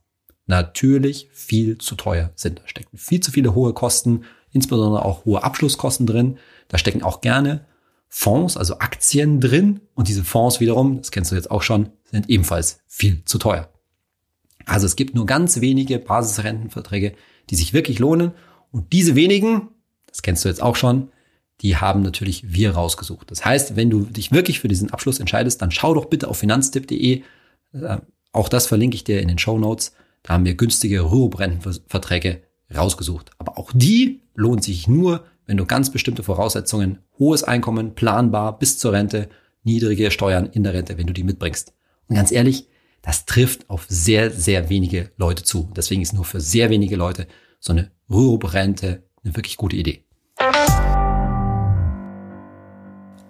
[0.46, 2.60] Natürlich viel zu teuer sind.
[2.60, 6.38] Da stecken viel zu viele hohe Kosten, insbesondere auch hohe Abschlusskosten drin.
[6.70, 7.66] Da stecken auch gerne
[8.08, 9.82] Fonds, also Aktien drin.
[9.94, 13.70] Und diese Fonds wiederum, das kennst du jetzt auch schon, sind ebenfalls viel zu teuer.
[14.66, 17.14] Also es gibt nur ganz wenige Basisrentenverträge,
[17.50, 18.32] die sich wirklich lohnen.
[18.72, 19.70] Und diese wenigen,
[20.08, 21.10] das kennst du jetzt auch schon,
[21.62, 23.32] die haben natürlich wir rausgesucht.
[23.32, 26.38] Das heißt, wenn du dich wirklich für diesen Abschluss entscheidest, dann schau doch bitte auf
[26.38, 27.24] finanztipp.de.
[27.74, 27.98] Äh,
[28.32, 29.94] auch das verlinke ich dir in den Show Notes.
[30.24, 32.44] Da haben wir günstige Ruhebrennverträge
[32.76, 33.32] rausgesucht.
[33.38, 38.78] Aber auch die lohnt sich nur, wenn du ganz bestimmte Voraussetzungen, hohes Einkommen, planbar bis
[38.78, 39.30] zur Rente,
[39.64, 41.74] niedrige Steuern in der Rente, wenn du die mitbringst.
[42.08, 42.68] Und ganz ehrlich,
[43.02, 45.72] das trifft auf sehr, sehr wenige Leute zu.
[45.76, 47.28] Deswegen ist nur für sehr wenige Leute
[47.60, 50.04] so eine Rürup-Rente eine wirklich gute Idee.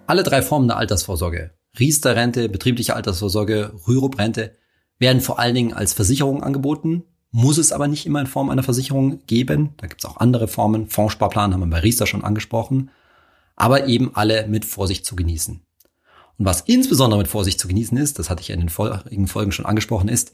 [0.08, 4.56] Alle drei Formen der Altersvorsorge, Riester-Rente, betriebliche Altersvorsorge, Rürup-Rente,
[4.98, 8.62] werden vor allen Dingen als Versicherung angeboten, muss es aber nicht immer in Form einer
[8.62, 9.74] Versicherung geben.
[9.76, 10.88] Da gibt es auch andere Formen.
[10.88, 12.88] Fondssparplan haben wir bei Riester schon angesprochen.
[13.54, 15.60] Aber eben alle mit Vorsicht zu genießen.
[16.38, 19.52] Und was insbesondere mit Vorsicht zu genießen ist, das hatte ich in den vorigen Folgen
[19.52, 20.32] schon angesprochen, ist,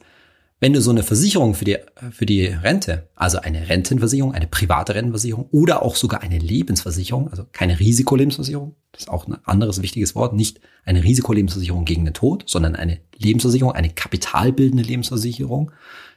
[0.60, 1.76] wenn du so eine Versicherung für die,
[2.10, 7.44] für die Rente, also eine Rentenversicherung, eine private Rentenversicherung oder auch sogar eine Lebensversicherung, also
[7.52, 12.44] keine Risikolebensversicherung, das ist auch ein anderes wichtiges Wort, nicht eine Risikolebensversicherung gegen den Tod,
[12.46, 15.72] sondern eine Lebensversicherung, eine kapitalbildende Lebensversicherung,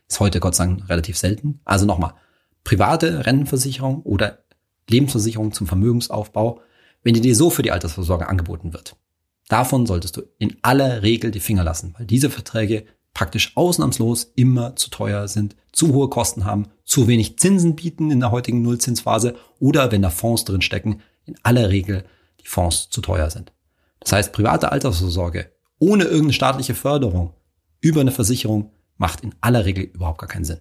[0.08, 1.60] ist heute Gott sei Dank relativ selten.
[1.65, 2.13] Also nochmal,
[2.63, 4.39] private Rentenversicherung oder
[4.89, 6.62] Lebensversicherung zum Vermögensaufbau,
[7.04, 8.95] wenn die dir so für die Altersvorsorge angeboten wird.
[9.50, 12.86] Davon solltest du in aller Regel die Finger lassen, weil diese Verträge
[13.17, 18.19] praktisch ausnahmslos immer zu teuer sind, zu hohe Kosten haben, zu wenig Zinsen bieten in
[18.19, 22.06] der heutigen Nullzinsphase oder wenn da Fonds drin stecken, in aller Regel
[22.39, 23.53] die Fonds zu teuer sind.
[24.01, 27.34] Das heißt, private Altersvorsorge ohne irgendeine staatliche Förderung
[27.82, 30.60] über eine Versicherung macht in aller Regel überhaupt gar keinen Sinn.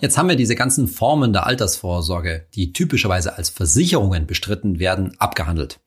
[0.00, 5.78] Jetzt haben wir diese ganzen Formen der Altersvorsorge, die typischerweise als Versicherungen bestritten werden, abgehandelt.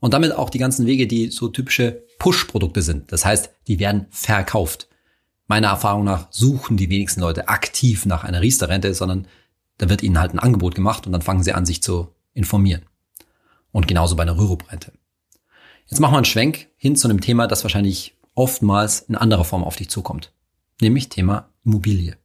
[0.00, 3.12] Und damit auch die ganzen Wege, die so typische Push-Produkte sind.
[3.12, 4.88] Das heißt, die werden verkauft.
[5.46, 9.26] Meiner Erfahrung nach suchen die wenigsten Leute aktiv nach einer Riester-Rente, sondern
[9.78, 12.82] da wird ihnen halt ein Angebot gemacht und dann fangen sie an, sich zu informieren.
[13.72, 14.92] Und genauso bei einer Rürup-Rente.
[15.86, 19.64] Jetzt machen wir einen Schwenk hin zu einem Thema, das wahrscheinlich oftmals in anderer Form
[19.64, 20.32] auf dich zukommt.
[20.80, 22.16] Nämlich Thema Immobilie.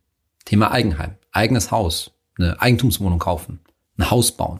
[0.45, 1.15] Thema Eigenheim.
[1.31, 2.11] Eigenes Haus.
[2.37, 3.59] Eine Eigentumswohnung kaufen.
[3.97, 4.59] Ein Haus bauen.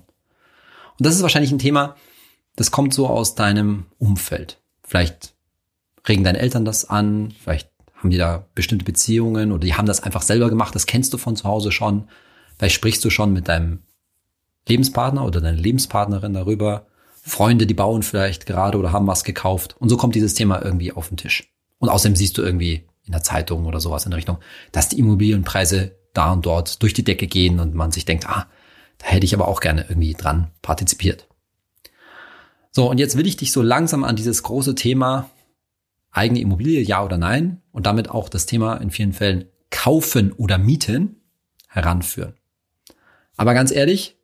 [0.98, 1.96] Und das ist wahrscheinlich ein Thema,
[2.56, 4.62] das kommt so aus deinem Umfeld.
[4.84, 5.34] Vielleicht
[6.08, 10.04] regen deine Eltern das an, vielleicht haben die da bestimmte Beziehungen oder die haben das
[10.04, 12.10] einfach selber gemacht, das kennst du von zu Hause schon.
[12.58, 13.80] Vielleicht sprichst du schon mit deinem
[14.68, 16.88] Lebenspartner oder deiner Lebenspartnerin darüber.
[17.22, 19.76] Freunde, die bauen vielleicht gerade oder haben was gekauft.
[19.80, 21.50] Und so kommt dieses Thema irgendwie auf den Tisch.
[21.80, 24.38] Und außerdem siehst du irgendwie in der Zeitung oder sowas in der Richtung,
[24.72, 28.48] dass die Immobilienpreise da und dort durch die Decke gehen und man sich denkt, ah,
[29.00, 31.28] da hätte ich aber auch gerne irgendwie dran partizipiert.
[32.76, 35.30] So, und jetzt will ich dich so langsam an dieses große Thema
[36.10, 40.58] eigene Immobilie, ja oder nein, und damit auch das Thema in vielen Fällen kaufen oder
[40.58, 41.22] mieten
[41.68, 42.34] heranführen.
[43.38, 44.18] Aber ganz ehrlich,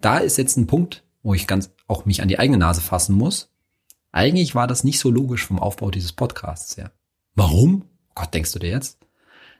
[0.00, 3.14] da ist jetzt ein Punkt, wo ich ganz auch mich an die eigene Nase fassen
[3.14, 3.50] muss.
[4.12, 6.92] Eigentlich war das nicht so logisch vom Aufbau dieses Podcasts her.
[7.34, 7.84] Warum?
[8.08, 8.98] Oh Gott, denkst du dir jetzt?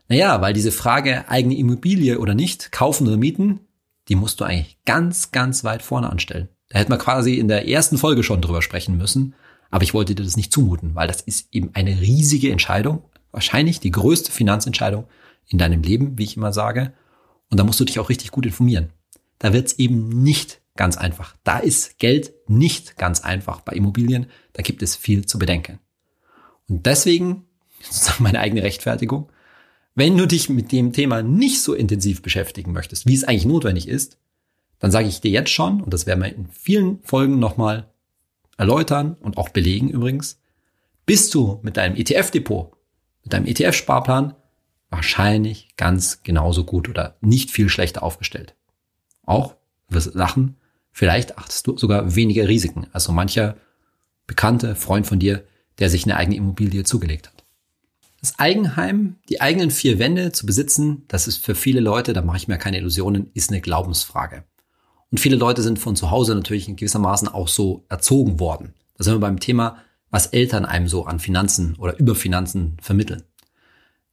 [0.08, 3.60] Naja, weil diese Frage eigene Immobilie oder nicht, kaufen oder mieten,
[4.08, 6.48] die musst du eigentlich ganz, ganz weit vorne anstellen.
[6.70, 9.34] Da hätten wir quasi in der ersten Folge schon drüber sprechen müssen.
[9.70, 13.02] Aber ich wollte dir das nicht zumuten, weil das ist eben eine riesige Entscheidung.
[13.32, 15.04] Wahrscheinlich die größte Finanzentscheidung
[15.46, 16.92] in deinem Leben, wie ich immer sage.
[17.50, 18.90] Und da musst du dich auch richtig gut informieren.
[19.38, 21.36] Da wird's eben nicht ganz einfach.
[21.44, 24.26] Da ist Geld nicht ganz einfach bei Immobilien.
[24.52, 25.78] Da gibt es viel zu bedenken.
[26.68, 27.44] Und deswegen,
[27.82, 29.28] sozusagen meine eigene Rechtfertigung,
[29.96, 33.88] wenn du dich mit dem Thema nicht so intensiv beschäftigen möchtest, wie es eigentlich notwendig
[33.88, 34.18] ist,
[34.80, 37.88] dann sage ich dir jetzt schon, und das werden wir in vielen Folgen nochmal
[38.56, 40.40] erläutern und auch belegen übrigens,
[41.06, 42.72] bist du mit deinem ETF-Depot,
[43.22, 44.34] mit deinem ETF-Sparplan
[44.90, 48.54] wahrscheinlich ganz genauso gut oder nicht viel schlechter aufgestellt.
[49.24, 49.54] Auch,
[49.88, 50.56] wirst lachen,
[50.90, 53.56] vielleicht achtest du sogar weniger Risiken als so mancher
[54.26, 55.44] bekannte Freund von dir,
[55.78, 57.44] der sich eine eigene Immobilie zugelegt hat.
[58.20, 62.36] Das Eigenheim, die eigenen vier Wände zu besitzen, das ist für viele Leute, da mache
[62.36, 64.44] ich mir keine Illusionen, ist eine Glaubensfrage.
[65.10, 68.74] Und viele Leute sind von zu Hause natürlich in gewissermaßen auch so erzogen worden.
[68.96, 69.78] Da sind wir beim Thema,
[70.10, 73.22] was Eltern einem so an Finanzen oder über Finanzen vermitteln.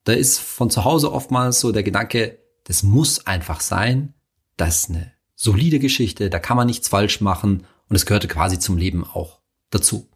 [0.03, 4.13] Da ist von zu Hause oftmals so der Gedanke, das muss einfach sein,
[4.55, 8.59] das ist eine solide Geschichte, da kann man nichts falsch machen und es gehörte quasi
[8.59, 10.09] zum Leben auch dazu.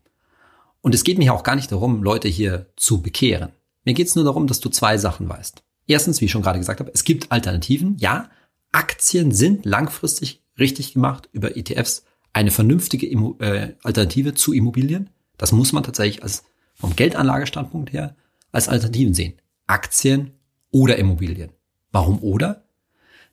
[0.82, 3.52] Und es geht mir auch gar nicht darum, Leute hier zu bekehren.
[3.84, 5.64] Mir geht es nur darum, dass du zwei Sachen weißt.
[5.88, 7.98] Erstens, wie ich schon gerade gesagt habe, es gibt Alternativen.
[7.98, 8.30] Ja,
[8.72, 15.10] Aktien sind langfristig richtig gemacht über ETFs eine vernünftige Immo äh, Alternative zu Immobilien.
[15.38, 16.46] Das muss man tatsächlich als
[16.76, 18.16] vom Geldanlagestandpunkt her
[18.52, 19.34] als Alternativen sehen.
[19.68, 20.32] Aktien
[20.72, 21.52] oder Immobilien.
[21.92, 22.64] Warum oder?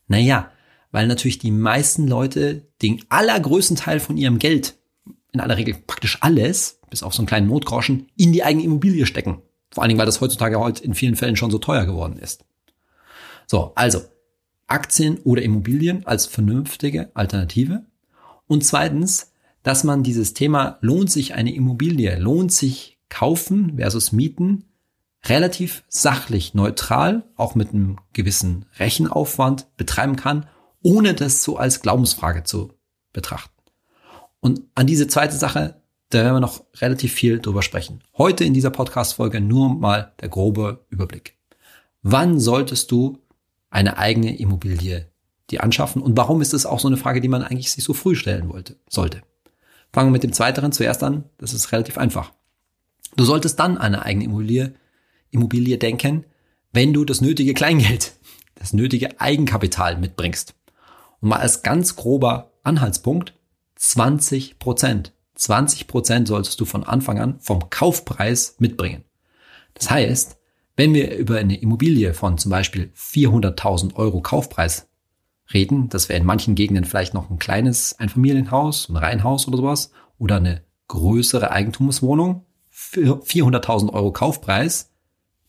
[0.08, 0.50] Naja,
[0.90, 4.76] weil natürlich die meisten Leute den allergrößten Teil von ihrem Geld,
[5.32, 9.06] in aller Regel praktisch alles, bis auf so einen kleinen Notgroschen, in die eigene Immobilie
[9.06, 9.42] stecken.
[9.70, 12.44] Vor allen Dingen, weil das heutzutage heute in vielen Fällen schon so teuer geworden ist.
[13.46, 14.00] So, also
[14.68, 17.84] Aktien oder Immobilien als vernünftige Alternative.
[18.46, 24.64] Und zweitens, dass man dieses Thema lohnt sich eine Immobilie, lohnt sich kaufen versus mieten,
[25.24, 30.46] relativ sachlich neutral, auch mit einem gewissen Rechenaufwand betreiben kann,
[30.82, 32.72] ohne das so als Glaubensfrage zu
[33.12, 33.52] betrachten.
[34.40, 38.00] Und an diese zweite Sache da werden wir noch relativ viel drüber sprechen.
[38.16, 41.36] Heute in dieser Podcast-Folge nur mal der grobe Überblick.
[42.02, 43.18] Wann solltest du
[43.70, 45.08] eine eigene Immobilie
[45.50, 46.02] dir anschaffen?
[46.02, 48.48] Und warum ist das auch so eine Frage, die man eigentlich sich so früh stellen
[48.48, 49.22] wollte, sollte?
[49.92, 51.24] Fangen wir mit dem zweiteren zuerst an.
[51.38, 52.32] Das ist relativ einfach.
[53.16, 54.74] Du solltest dann eine eigene Immobilie,
[55.30, 56.24] Immobilie denken,
[56.72, 58.12] wenn du das nötige Kleingeld,
[58.54, 60.54] das nötige Eigenkapital mitbringst.
[61.20, 63.34] Und mal als ganz grober Anhaltspunkt
[63.76, 65.12] 20 Prozent.
[65.36, 69.04] 20 Prozent solltest du von Anfang an vom Kaufpreis mitbringen.
[69.74, 70.37] Das heißt,
[70.78, 74.88] wenn wir über eine Immobilie von zum Beispiel 400.000 Euro Kaufpreis
[75.52, 79.90] reden, das wäre in manchen Gegenden vielleicht noch ein kleines Einfamilienhaus, ein Reihenhaus oder sowas,
[80.18, 84.92] oder eine größere Eigentumswohnung, für 400.000 Euro Kaufpreis,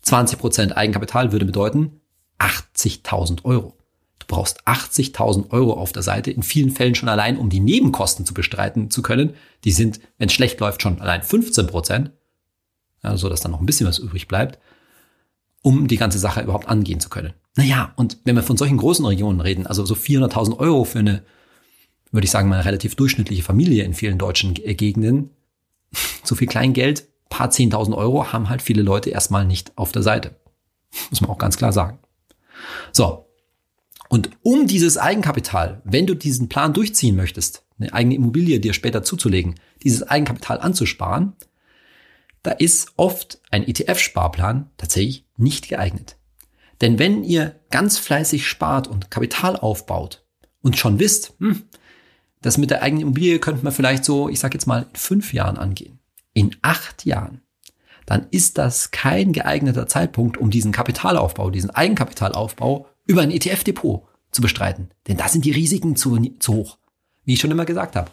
[0.01, 2.01] 20 Prozent Eigenkapital würde bedeuten
[2.39, 3.75] 80.000 Euro
[4.29, 8.33] brauchst 80.000 Euro auf der Seite, in vielen Fällen schon allein, um die Nebenkosten zu
[8.33, 9.33] bestreiten zu können.
[9.65, 12.11] Die sind, wenn es schlecht läuft, schon allein 15 Prozent,
[13.03, 14.59] ja, so dass dann noch ein bisschen was übrig bleibt,
[15.61, 17.33] um die ganze Sache überhaupt angehen zu können.
[17.55, 21.23] Naja, und wenn wir von solchen großen Regionen reden, also so 400.000 Euro für eine,
[22.11, 25.31] würde ich sagen, mal relativ durchschnittliche Familie in vielen deutschen Gegenden,
[26.23, 30.35] so viel Kleingeld, paar 10.000 Euro haben halt viele Leute erstmal nicht auf der Seite.
[31.09, 31.99] Muss man auch ganz klar sagen.
[32.91, 33.27] So.
[34.09, 39.03] Und um dieses Eigenkapital, wenn du diesen Plan durchziehen möchtest, eine eigene Immobilie dir später
[39.03, 41.33] zuzulegen, dieses Eigenkapital anzusparen,
[42.41, 46.17] da ist oft ein ETF-Sparplan tatsächlich nicht geeignet.
[46.81, 50.25] Denn wenn ihr ganz fleißig spart und Kapital aufbaut
[50.61, 51.63] und schon wisst, hm,
[52.41, 55.33] das mit der eigenen Immobilie könnte man vielleicht so, ich sag jetzt mal, in fünf
[55.33, 55.99] Jahren angehen,
[56.33, 57.41] in acht Jahren,
[58.05, 64.41] dann ist das kein geeigneter Zeitpunkt, um diesen Kapitalaufbau, diesen Eigenkapitalaufbau über ein ETF-Depot zu
[64.41, 64.89] bestreiten.
[65.07, 66.77] Denn da sind die Risiken zu, zu hoch.
[67.25, 68.09] Wie ich schon immer gesagt habe.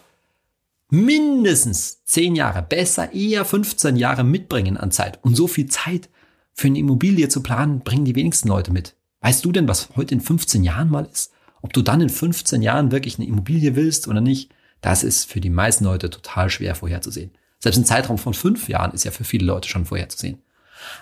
[0.91, 5.19] Mindestens zehn Jahre, besser eher 15 Jahre mitbringen an Zeit.
[5.25, 6.11] Und so viel Zeit
[6.57, 8.97] für eine Immobilie zu planen, bringen die wenigsten Leute mit.
[9.21, 11.33] Weißt du denn, was heute in 15 Jahren mal ist?
[11.61, 14.51] Ob du dann in 15 Jahren wirklich eine Immobilie willst oder nicht,
[14.81, 17.31] das ist für die meisten Leute total schwer vorherzusehen.
[17.59, 20.43] Selbst ein Zeitraum von fünf Jahren ist ja für viele Leute schon vorherzusehen.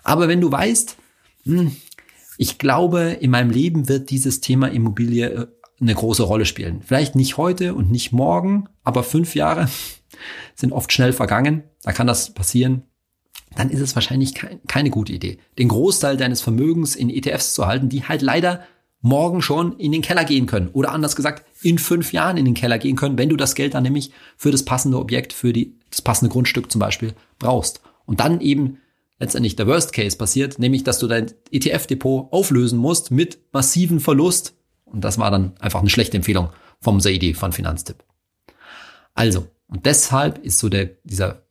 [0.02, 0.96] Aber wenn du weißt,
[1.44, 1.76] hm,
[2.36, 5.46] ich glaube, in meinem Leben wird dieses Thema Immobilie äh,
[5.80, 6.82] eine große Rolle spielen.
[6.82, 9.68] Vielleicht nicht heute und nicht morgen, aber fünf Jahre
[10.54, 11.64] sind oft schnell vergangen.
[11.82, 12.84] Da kann das passieren.
[13.56, 14.34] Dann ist es wahrscheinlich
[14.66, 18.64] keine gute Idee, den Großteil deines Vermögens in ETFs zu halten, die halt leider
[19.00, 20.68] morgen schon in den Keller gehen können.
[20.72, 23.74] Oder anders gesagt, in fünf Jahren in den Keller gehen können, wenn du das Geld
[23.74, 27.82] dann nämlich für das passende Objekt, für die, das passende Grundstück zum Beispiel brauchst.
[28.06, 28.78] Und dann eben
[29.18, 34.54] letztendlich der Worst Case passiert, nämlich dass du dein ETF-Depot auflösen musst mit massiven Verlust.
[34.86, 36.48] Und das war dann einfach eine schlechte Empfehlung
[36.80, 38.04] vom Saidi von Finanztipp.
[39.12, 41.43] Also, und deshalb ist so der, dieser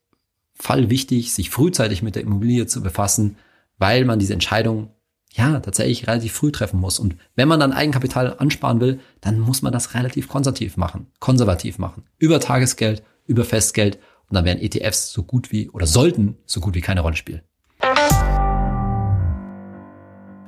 [0.53, 3.37] Fall wichtig, sich frühzeitig mit der Immobilie zu befassen,
[3.77, 4.91] weil man diese Entscheidung
[5.35, 6.99] ja, tatsächlich relativ früh treffen muss.
[6.99, 11.79] Und wenn man dann Eigenkapital ansparen will, dann muss man das relativ konservativ machen, konservativ
[11.79, 12.03] machen.
[12.19, 13.97] Über Tagesgeld, über Festgeld.
[14.29, 17.41] Und dann werden ETFs so gut wie, oder sollten so gut wie keine Rolle spielen.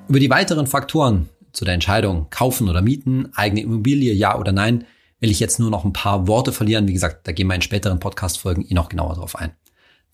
[0.08, 4.86] Über die weiteren Faktoren zu der Entscheidung kaufen oder mieten, eigene Immobilie, ja oder nein,
[5.20, 6.88] will ich jetzt nur noch ein paar Worte verlieren.
[6.88, 9.51] Wie gesagt, da gehen wir in späteren Podcast-Folgen eh noch genauer drauf ein.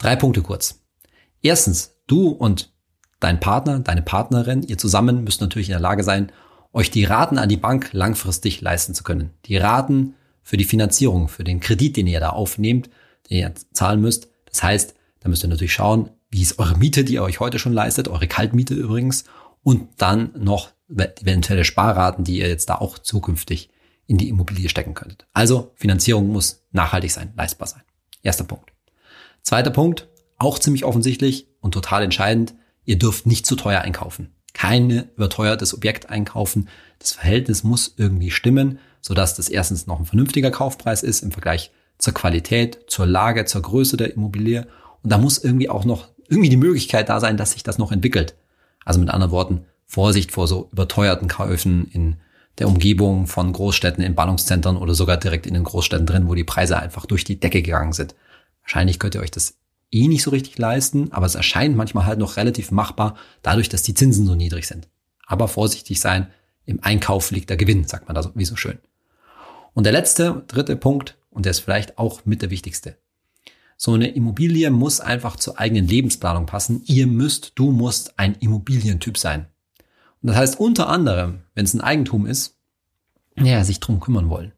[0.01, 0.81] Drei Punkte kurz.
[1.43, 2.73] Erstens, du und
[3.19, 6.31] dein Partner, deine Partnerin, ihr zusammen müsst natürlich in der Lage sein,
[6.73, 9.29] euch die Raten an die Bank langfristig leisten zu können.
[9.45, 12.89] Die Raten für die Finanzierung, für den Kredit, den ihr da aufnehmt,
[13.29, 14.29] den ihr zahlen müsst.
[14.45, 17.59] Das heißt, da müsst ihr natürlich schauen, wie ist eure Miete, die ihr euch heute
[17.59, 19.25] schon leistet, eure Kaltmiete übrigens,
[19.61, 23.69] und dann noch eventuelle Sparraten, die ihr jetzt da auch zukünftig
[24.07, 25.27] in die Immobilie stecken könntet.
[25.31, 27.83] Also Finanzierung muss nachhaltig sein, leistbar sein.
[28.23, 28.70] Erster Punkt.
[29.43, 32.53] Zweiter Punkt, auch ziemlich offensichtlich und total entscheidend,
[32.85, 34.33] Ihr dürft nicht zu teuer einkaufen.
[34.53, 36.67] Keine überteuertes Objekt einkaufen.
[36.99, 41.71] Das Verhältnis muss irgendwie stimmen, sodass das erstens noch ein vernünftiger Kaufpreis ist im Vergleich
[41.97, 44.67] zur Qualität, zur Lage, zur Größe der Immobilie.
[45.03, 47.91] Und da muss irgendwie auch noch irgendwie die Möglichkeit da sein, dass sich das noch
[47.91, 48.35] entwickelt.
[48.83, 52.17] Also mit anderen Worten, Vorsicht vor so überteuerten Käufen in
[52.57, 56.43] der Umgebung von Großstädten, in Ballungszentren oder sogar direkt in den Großstädten drin, wo die
[56.43, 58.15] Preise einfach durch die Decke gegangen sind.
[58.63, 59.57] Wahrscheinlich könnt ihr euch das
[59.91, 63.83] eh nicht so richtig leisten, aber es erscheint manchmal halt noch relativ machbar, dadurch, dass
[63.83, 64.87] die Zinsen so niedrig sind.
[65.25, 66.27] Aber vorsichtig sein,
[66.65, 68.79] im Einkauf liegt der Gewinn, sagt man da wie so schön.
[69.73, 72.97] Und der letzte, dritte Punkt, und der ist vielleicht auch mit der wichtigste.
[73.77, 76.83] So eine Immobilie muss einfach zur eigenen Lebensplanung passen.
[76.85, 79.47] Ihr müsst, du musst ein Immobilientyp sein.
[80.21, 82.59] Und das heißt unter anderem, wenn es ein Eigentum ist,
[83.37, 84.51] ja, sich drum kümmern wollen.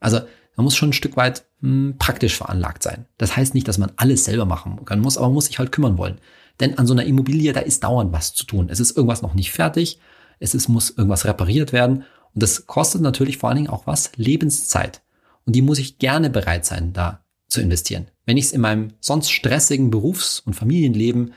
[0.00, 0.22] Also
[0.56, 3.06] man muss schon ein Stück weit mh, hm, praktisch veranlagt sein.
[3.18, 5.72] Das heißt nicht, dass man alles selber machen kann, muss, aber man muss sich halt
[5.72, 6.18] kümmern wollen.
[6.60, 8.68] Denn an so einer Immobilie, da ist dauernd was zu tun.
[8.70, 9.98] Es ist irgendwas noch nicht fertig,
[10.38, 14.12] es ist, muss irgendwas repariert werden und das kostet natürlich vor allen Dingen auch was
[14.16, 15.02] Lebenszeit.
[15.46, 18.06] Und die muss ich gerne bereit sein, da zu investieren.
[18.26, 21.34] Wenn ich es in meinem sonst stressigen Berufs- und Familienleben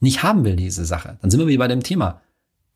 [0.00, 2.20] nicht haben will, diese Sache, dann sind wir wie bei dem Thema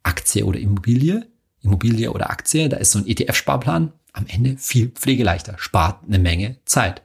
[0.03, 1.27] Aktie oder Immobilie.
[1.63, 6.59] Immobilie oder Aktie, da ist so ein ETF-Sparplan am Ende viel pflegeleichter, spart eine Menge
[6.65, 7.03] Zeit.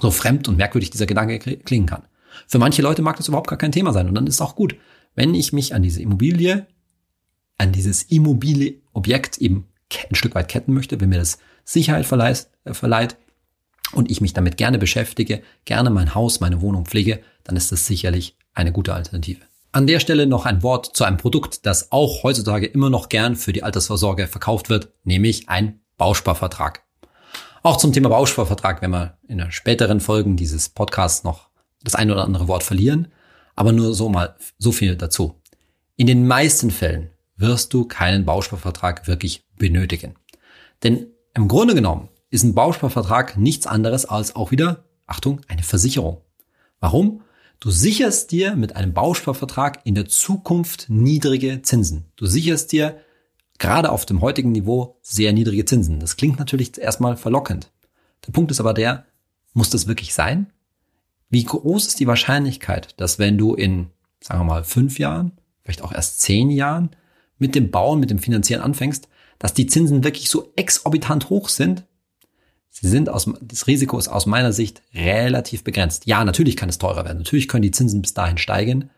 [0.00, 2.02] So fremd und merkwürdig dieser Gedanke klingen kann.
[2.46, 4.76] Für manche Leute mag das überhaupt gar kein Thema sein und dann ist auch gut,
[5.14, 6.66] wenn ich mich an diese Immobilie,
[7.56, 9.66] an dieses immobile Objekt eben
[10.08, 13.16] ein Stück weit ketten möchte, wenn mir das Sicherheit äh, verleiht
[13.92, 17.86] und ich mich damit gerne beschäftige, gerne mein Haus, meine Wohnung pflege, dann ist das
[17.86, 19.47] sicherlich eine gute Alternative.
[19.70, 23.36] An der Stelle noch ein Wort zu einem Produkt, das auch heutzutage immer noch gern
[23.36, 26.82] für die Altersvorsorge verkauft wird, nämlich ein Bausparvertrag.
[27.62, 31.48] Auch zum Thema Bausparvertrag werden wir in der späteren Folgen dieses Podcasts noch
[31.82, 33.08] das ein oder andere Wort verlieren.
[33.56, 35.34] Aber nur so mal, so viel dazu.
[35.96, 40.14] In den meisten Fällen wirst du keinen Bausparvertrag wirklich benötigen.
[40.82, 46.22] Denn im Grunde genommen ist ein Bausparvertrag nichts anderes als auch wieder, Achtung, eine Versicherung.
[46.80, 47.22] Warum?
[47.60, 52.04] Du sicherst dir mit einem Bausparvertrag in der Zukunft niedrige Zinsen.
[52.14, 53.00] Du sicherst dir
[53.58, 55.98] gerade auf dem heutigen Niveau sehr niedrige Zinsen.
[55.98, 57.72] Das klingt natürlich erstmal verlockend.
[58.24, 59.06] Der Punkt ist aber der,
[59.54, 60.52] muss das wirklich sein?
[61.30, 63.88] Wie groß ist die Wahrscheinlichkeit, dass wenn du in,
[64.20, 65.32] sagen wir mal, fünf Jahren,
[65.64, 66.90] vielleicht auch erst zehn Jahren
[67.38, 69.08] mit dem Bauen, mit dem Finanzieren anfängst,
[69.40, 71.84] dass die Zinsen wirklich so exorbitant hoch sind,
[72.80, 76.06] Sie sind aus, das Risiko ist aus meiner Sicht relativ begrenzt.
[76.06, 77.18] Ja, natürlich kann es teurer werden.
[77.18, 78.90] Natürlich können die Zinsen bis dahin steigen.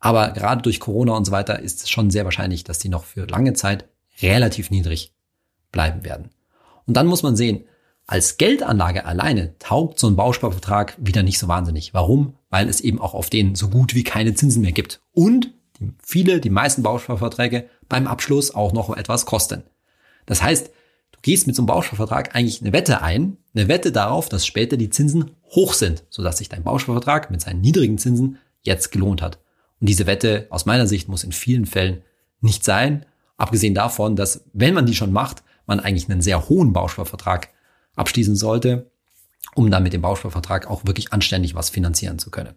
[0.00, 3.04] Aber gerade durch Corona und so weiter ist es schon sehr wahrscheinlich, dass die noch
[3.04, 3.86] für lange Zeit
[4.22, 5.12] relativ niedrig
[5.72, 6.30] bleiben werden.
[6.86, 7.64] Und dann muss man sehen,
[8.06, 11.92] als Geldanlage alleine taugt so ein Bausparvertrag wieder nicht so wahnsinnig.
[11.92, 12.34] Warum?
[12.48, 15.02] Weil es eben auch auf den so gut wie keine Zinsen mehr gibt.
[15.12, 19.64] Und die, viele, die meisten Bausparverträge beim Abschluss auch noch etwas kosten.
[20.24, 20.70] Das heißt,
[21.18, 24.76] Du gehst mit so einem Bausparvertrag eigentlich eine Wette ein, eine Wette darauf, dass später
[24.76, 29.40] die Zinsen hoch sind, sodass sich dein Bausparvertrag mit seinen niedrigen Zinsen jetzt gelohnt hat.
[29.80, 32.02] Und diese Wette aus meiner Sicht muss in vielen Fällen
[32.40, 33.04] nicht sein,
[33.36, 37.48] abgesehen davon, dass wenn man die schon macht, man eigentlich einen sehr hohen Bausparvertrag
[37.96, 38.88] abschließen sollte,
[39.56, 42.54] um dann mit dem Bausparvertrag auch wirklich anständig was finanzieren zu können.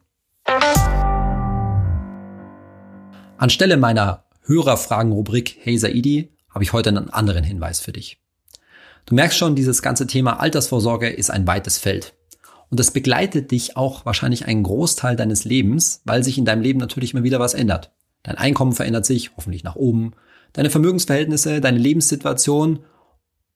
[3.38, 8.22] Anstelle meiner Hörerfragen-Rubrik Hey Saidi habe ich heute einen anderen Hinweis für dich.
[9.06, 12.14] Du merkst schon, dieses ganze Thema Altersvorsorge ist ein weites Feld.
[12.70, 16.80] Und das begleitet dich auch wahrscheinlich einen Großteil deines Lebens, weil sich in deinem Leben
[16.80, 17.91] natürlich immer wieder was ändert.
[18.24, 20.14] Dein Einkommen verändert sich, hoffentlich nach oben,
[20.54, 22.80] deine Vermögensverhältnisse, deine Lebenssituation.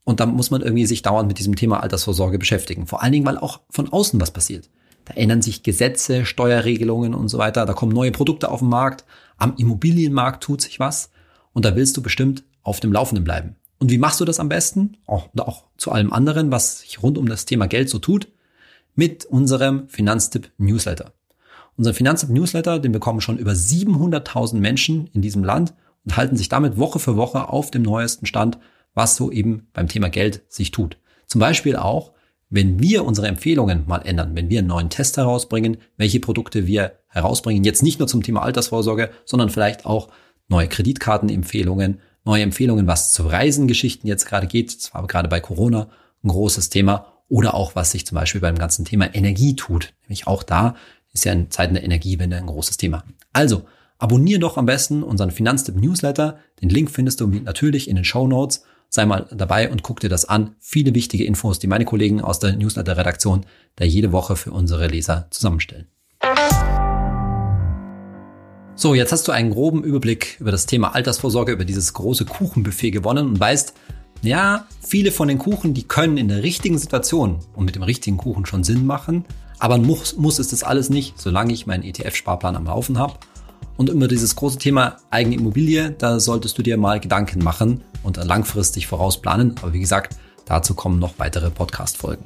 [0.04, 2.88] Und da muss man irgendwie sich dauernd mit diesem Thema Altersvorsorge beschäftigen.
[2.88, 4.70] Vor allen Dingen, weil auch von außen was passiert.
[5.06, 7.66] Da ändern sich Gesetze, Steuerregelungen und so weiter.
[7.66, 9.06] Da kommen neue Produkte auf den Markt.
[9.38, 11.12] Am Immobilienmarkt tut sich was.
[11.54, 13.56] Und da willst du bestimmt auf dem Laufenden bleiben.
[13.80, 14.98] Und wie machst du das am besten?
[15.06, 18.30] Auch, auch zu allem anderen, was sich rund um das Thema Geld so tut?
[18.96, 21.14] Mit unserem Finanztipp Newsletter.
[21.78, 25.74] Unser Finanztipp Newsletter, den bekommen schon über 700.000 Menschen in diesem Land
[26.06, 28.58] und halten sich damit Woche für Woche auf dem neuesten Stand,
[28.94, 30.98] was so eben beim Thema Geld sich tut.
[31.28, 32.14] Zum Beispiel auch,
[32.50, 37.00] wenn wir unsere Empfehlungen mal ändern, wenn wir einen neuen Test herausbringen, welche Produkte wir
[37.08, 40.10] herausbringen, jetzt nicht nur zum Thema Altersvorsorge, sondern vielleicht auch
[40.48, 44.76] neue Kreditkartenempfehlungen, neue Empfehlungen, was zu Reisengeschichten jetzt gerade geht.
[44.76, 45.90] Das war gerade bei Corona
[46.24, 47.14] ein großes Thema.
[47.28, 49.94] Oder auch, was sich zum Beispiel beim ganzen Thema Energie tut.
[50.04, 50.76] Nämlich auch da
[51.12, 53.04] ist ja in Zeiten der Energiewende ein großes Thema.
[53.34, 53.64] Also,
[53.98, 56.40] abonnier doch am besten unseren Finanztipp Newsletter.
[56.62, 58.64] Den Link findest du natürlich in den Show Notes.
[58.90, 60.56] Sei mal dabei und guck dir das an.
[60.60, 63.46] Viele wichtige Infos, die meine Kollegen aus der Newsletter-Redaktion
[63.76, 65.88] da jede Woche für unsere Leser zusammenstellen.
[68.78, 72.92] So, jetzt hast du einen groben Überblick über das Thema Altersvorsorge, über dieses große Kuchenbuffet
[72.92, 73.74] gewonnen und weißt,
[74.22, 78.18] ja, viele von den Kuchen, die können in der richtigen Situation und mit dem richtigen
[78.18, 79.24] Kuchen schon Sinn machen,
[79.60, 83.14] aber muss, muss es das alles nicht, solange ich meinen ETF-Sparplan am Laufen habe.
[83.78, 88.18] Und über dieses große Thema eigene Immobilie, da solltest du dir mal Gedanken machen und
[88.18, 89.56] langfristig vorausplanen.
[89.62, 92.26] Aber wie gesagt, dazu kommen noch weitere Podcast-Folgen.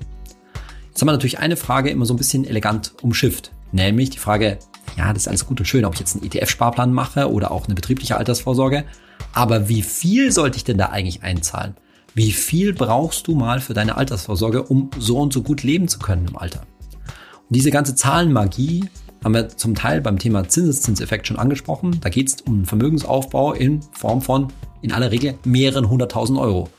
[0.88, 4.58] Jetzt haben wir natürlich eine Frage immer so ein bisschen elegant umschifft, nämlich die Frage,
[4.98, 7.66] ja, das ist alles gut und schön, ob ich jetzt einen ETF-Sparplan mache oder auch
[7.66, 8.86] eine betriebliche Altersvorsorge.
[9.34, 11.76] Aber wie viel sollte ich denn da eigentlich einzahlen?
[12.16, 16.00] Wie viel brauchst du mal für deine Altersvorsorge, um so und so gut leben zu
[16.00, 16.62] können im Alter?
[17.02, 18.90] Und diese ganze Zahlenmagie
[19.24, 22.00] haben wir zum Teil beim Thema Zinseszinseffekt schon angesprochen.
[22.02, 24.48] Da geht es um einen Vermögensaufbau in Form von
[24.82, 26.70] in aller Regel mehreren hunderttausend Euro.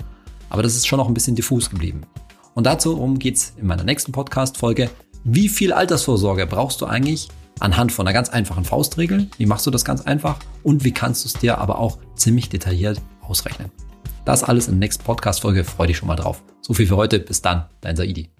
[0.48, 2.02] Aber das ist schon noch ein bisschen diffus geblieben.
[2.54, 4.90] Und dazu geht es in meiner nächsten Podcast-Folge.
[5.22, 7.28] Wie viel Altersvorsorge brauchst du eigentlich,
[7.60, 9.28] anhand von einer ganz einfachen Faustregel.
[9.36, 10.38] Wie machst du das ganz einfach?
[10.62, 13.70] Und wie kannst du es dir aber auch ziemlich detailliert ausrechnen?
[14.24, 15.64] Das alles in der nächsten Podcast-Folge.
[15.64, 16.42] Freue dich schon mal drauf.
[16.60, 17.20] So viel für heute.
[17.20, 18.30] Bis dann, dein Saidi.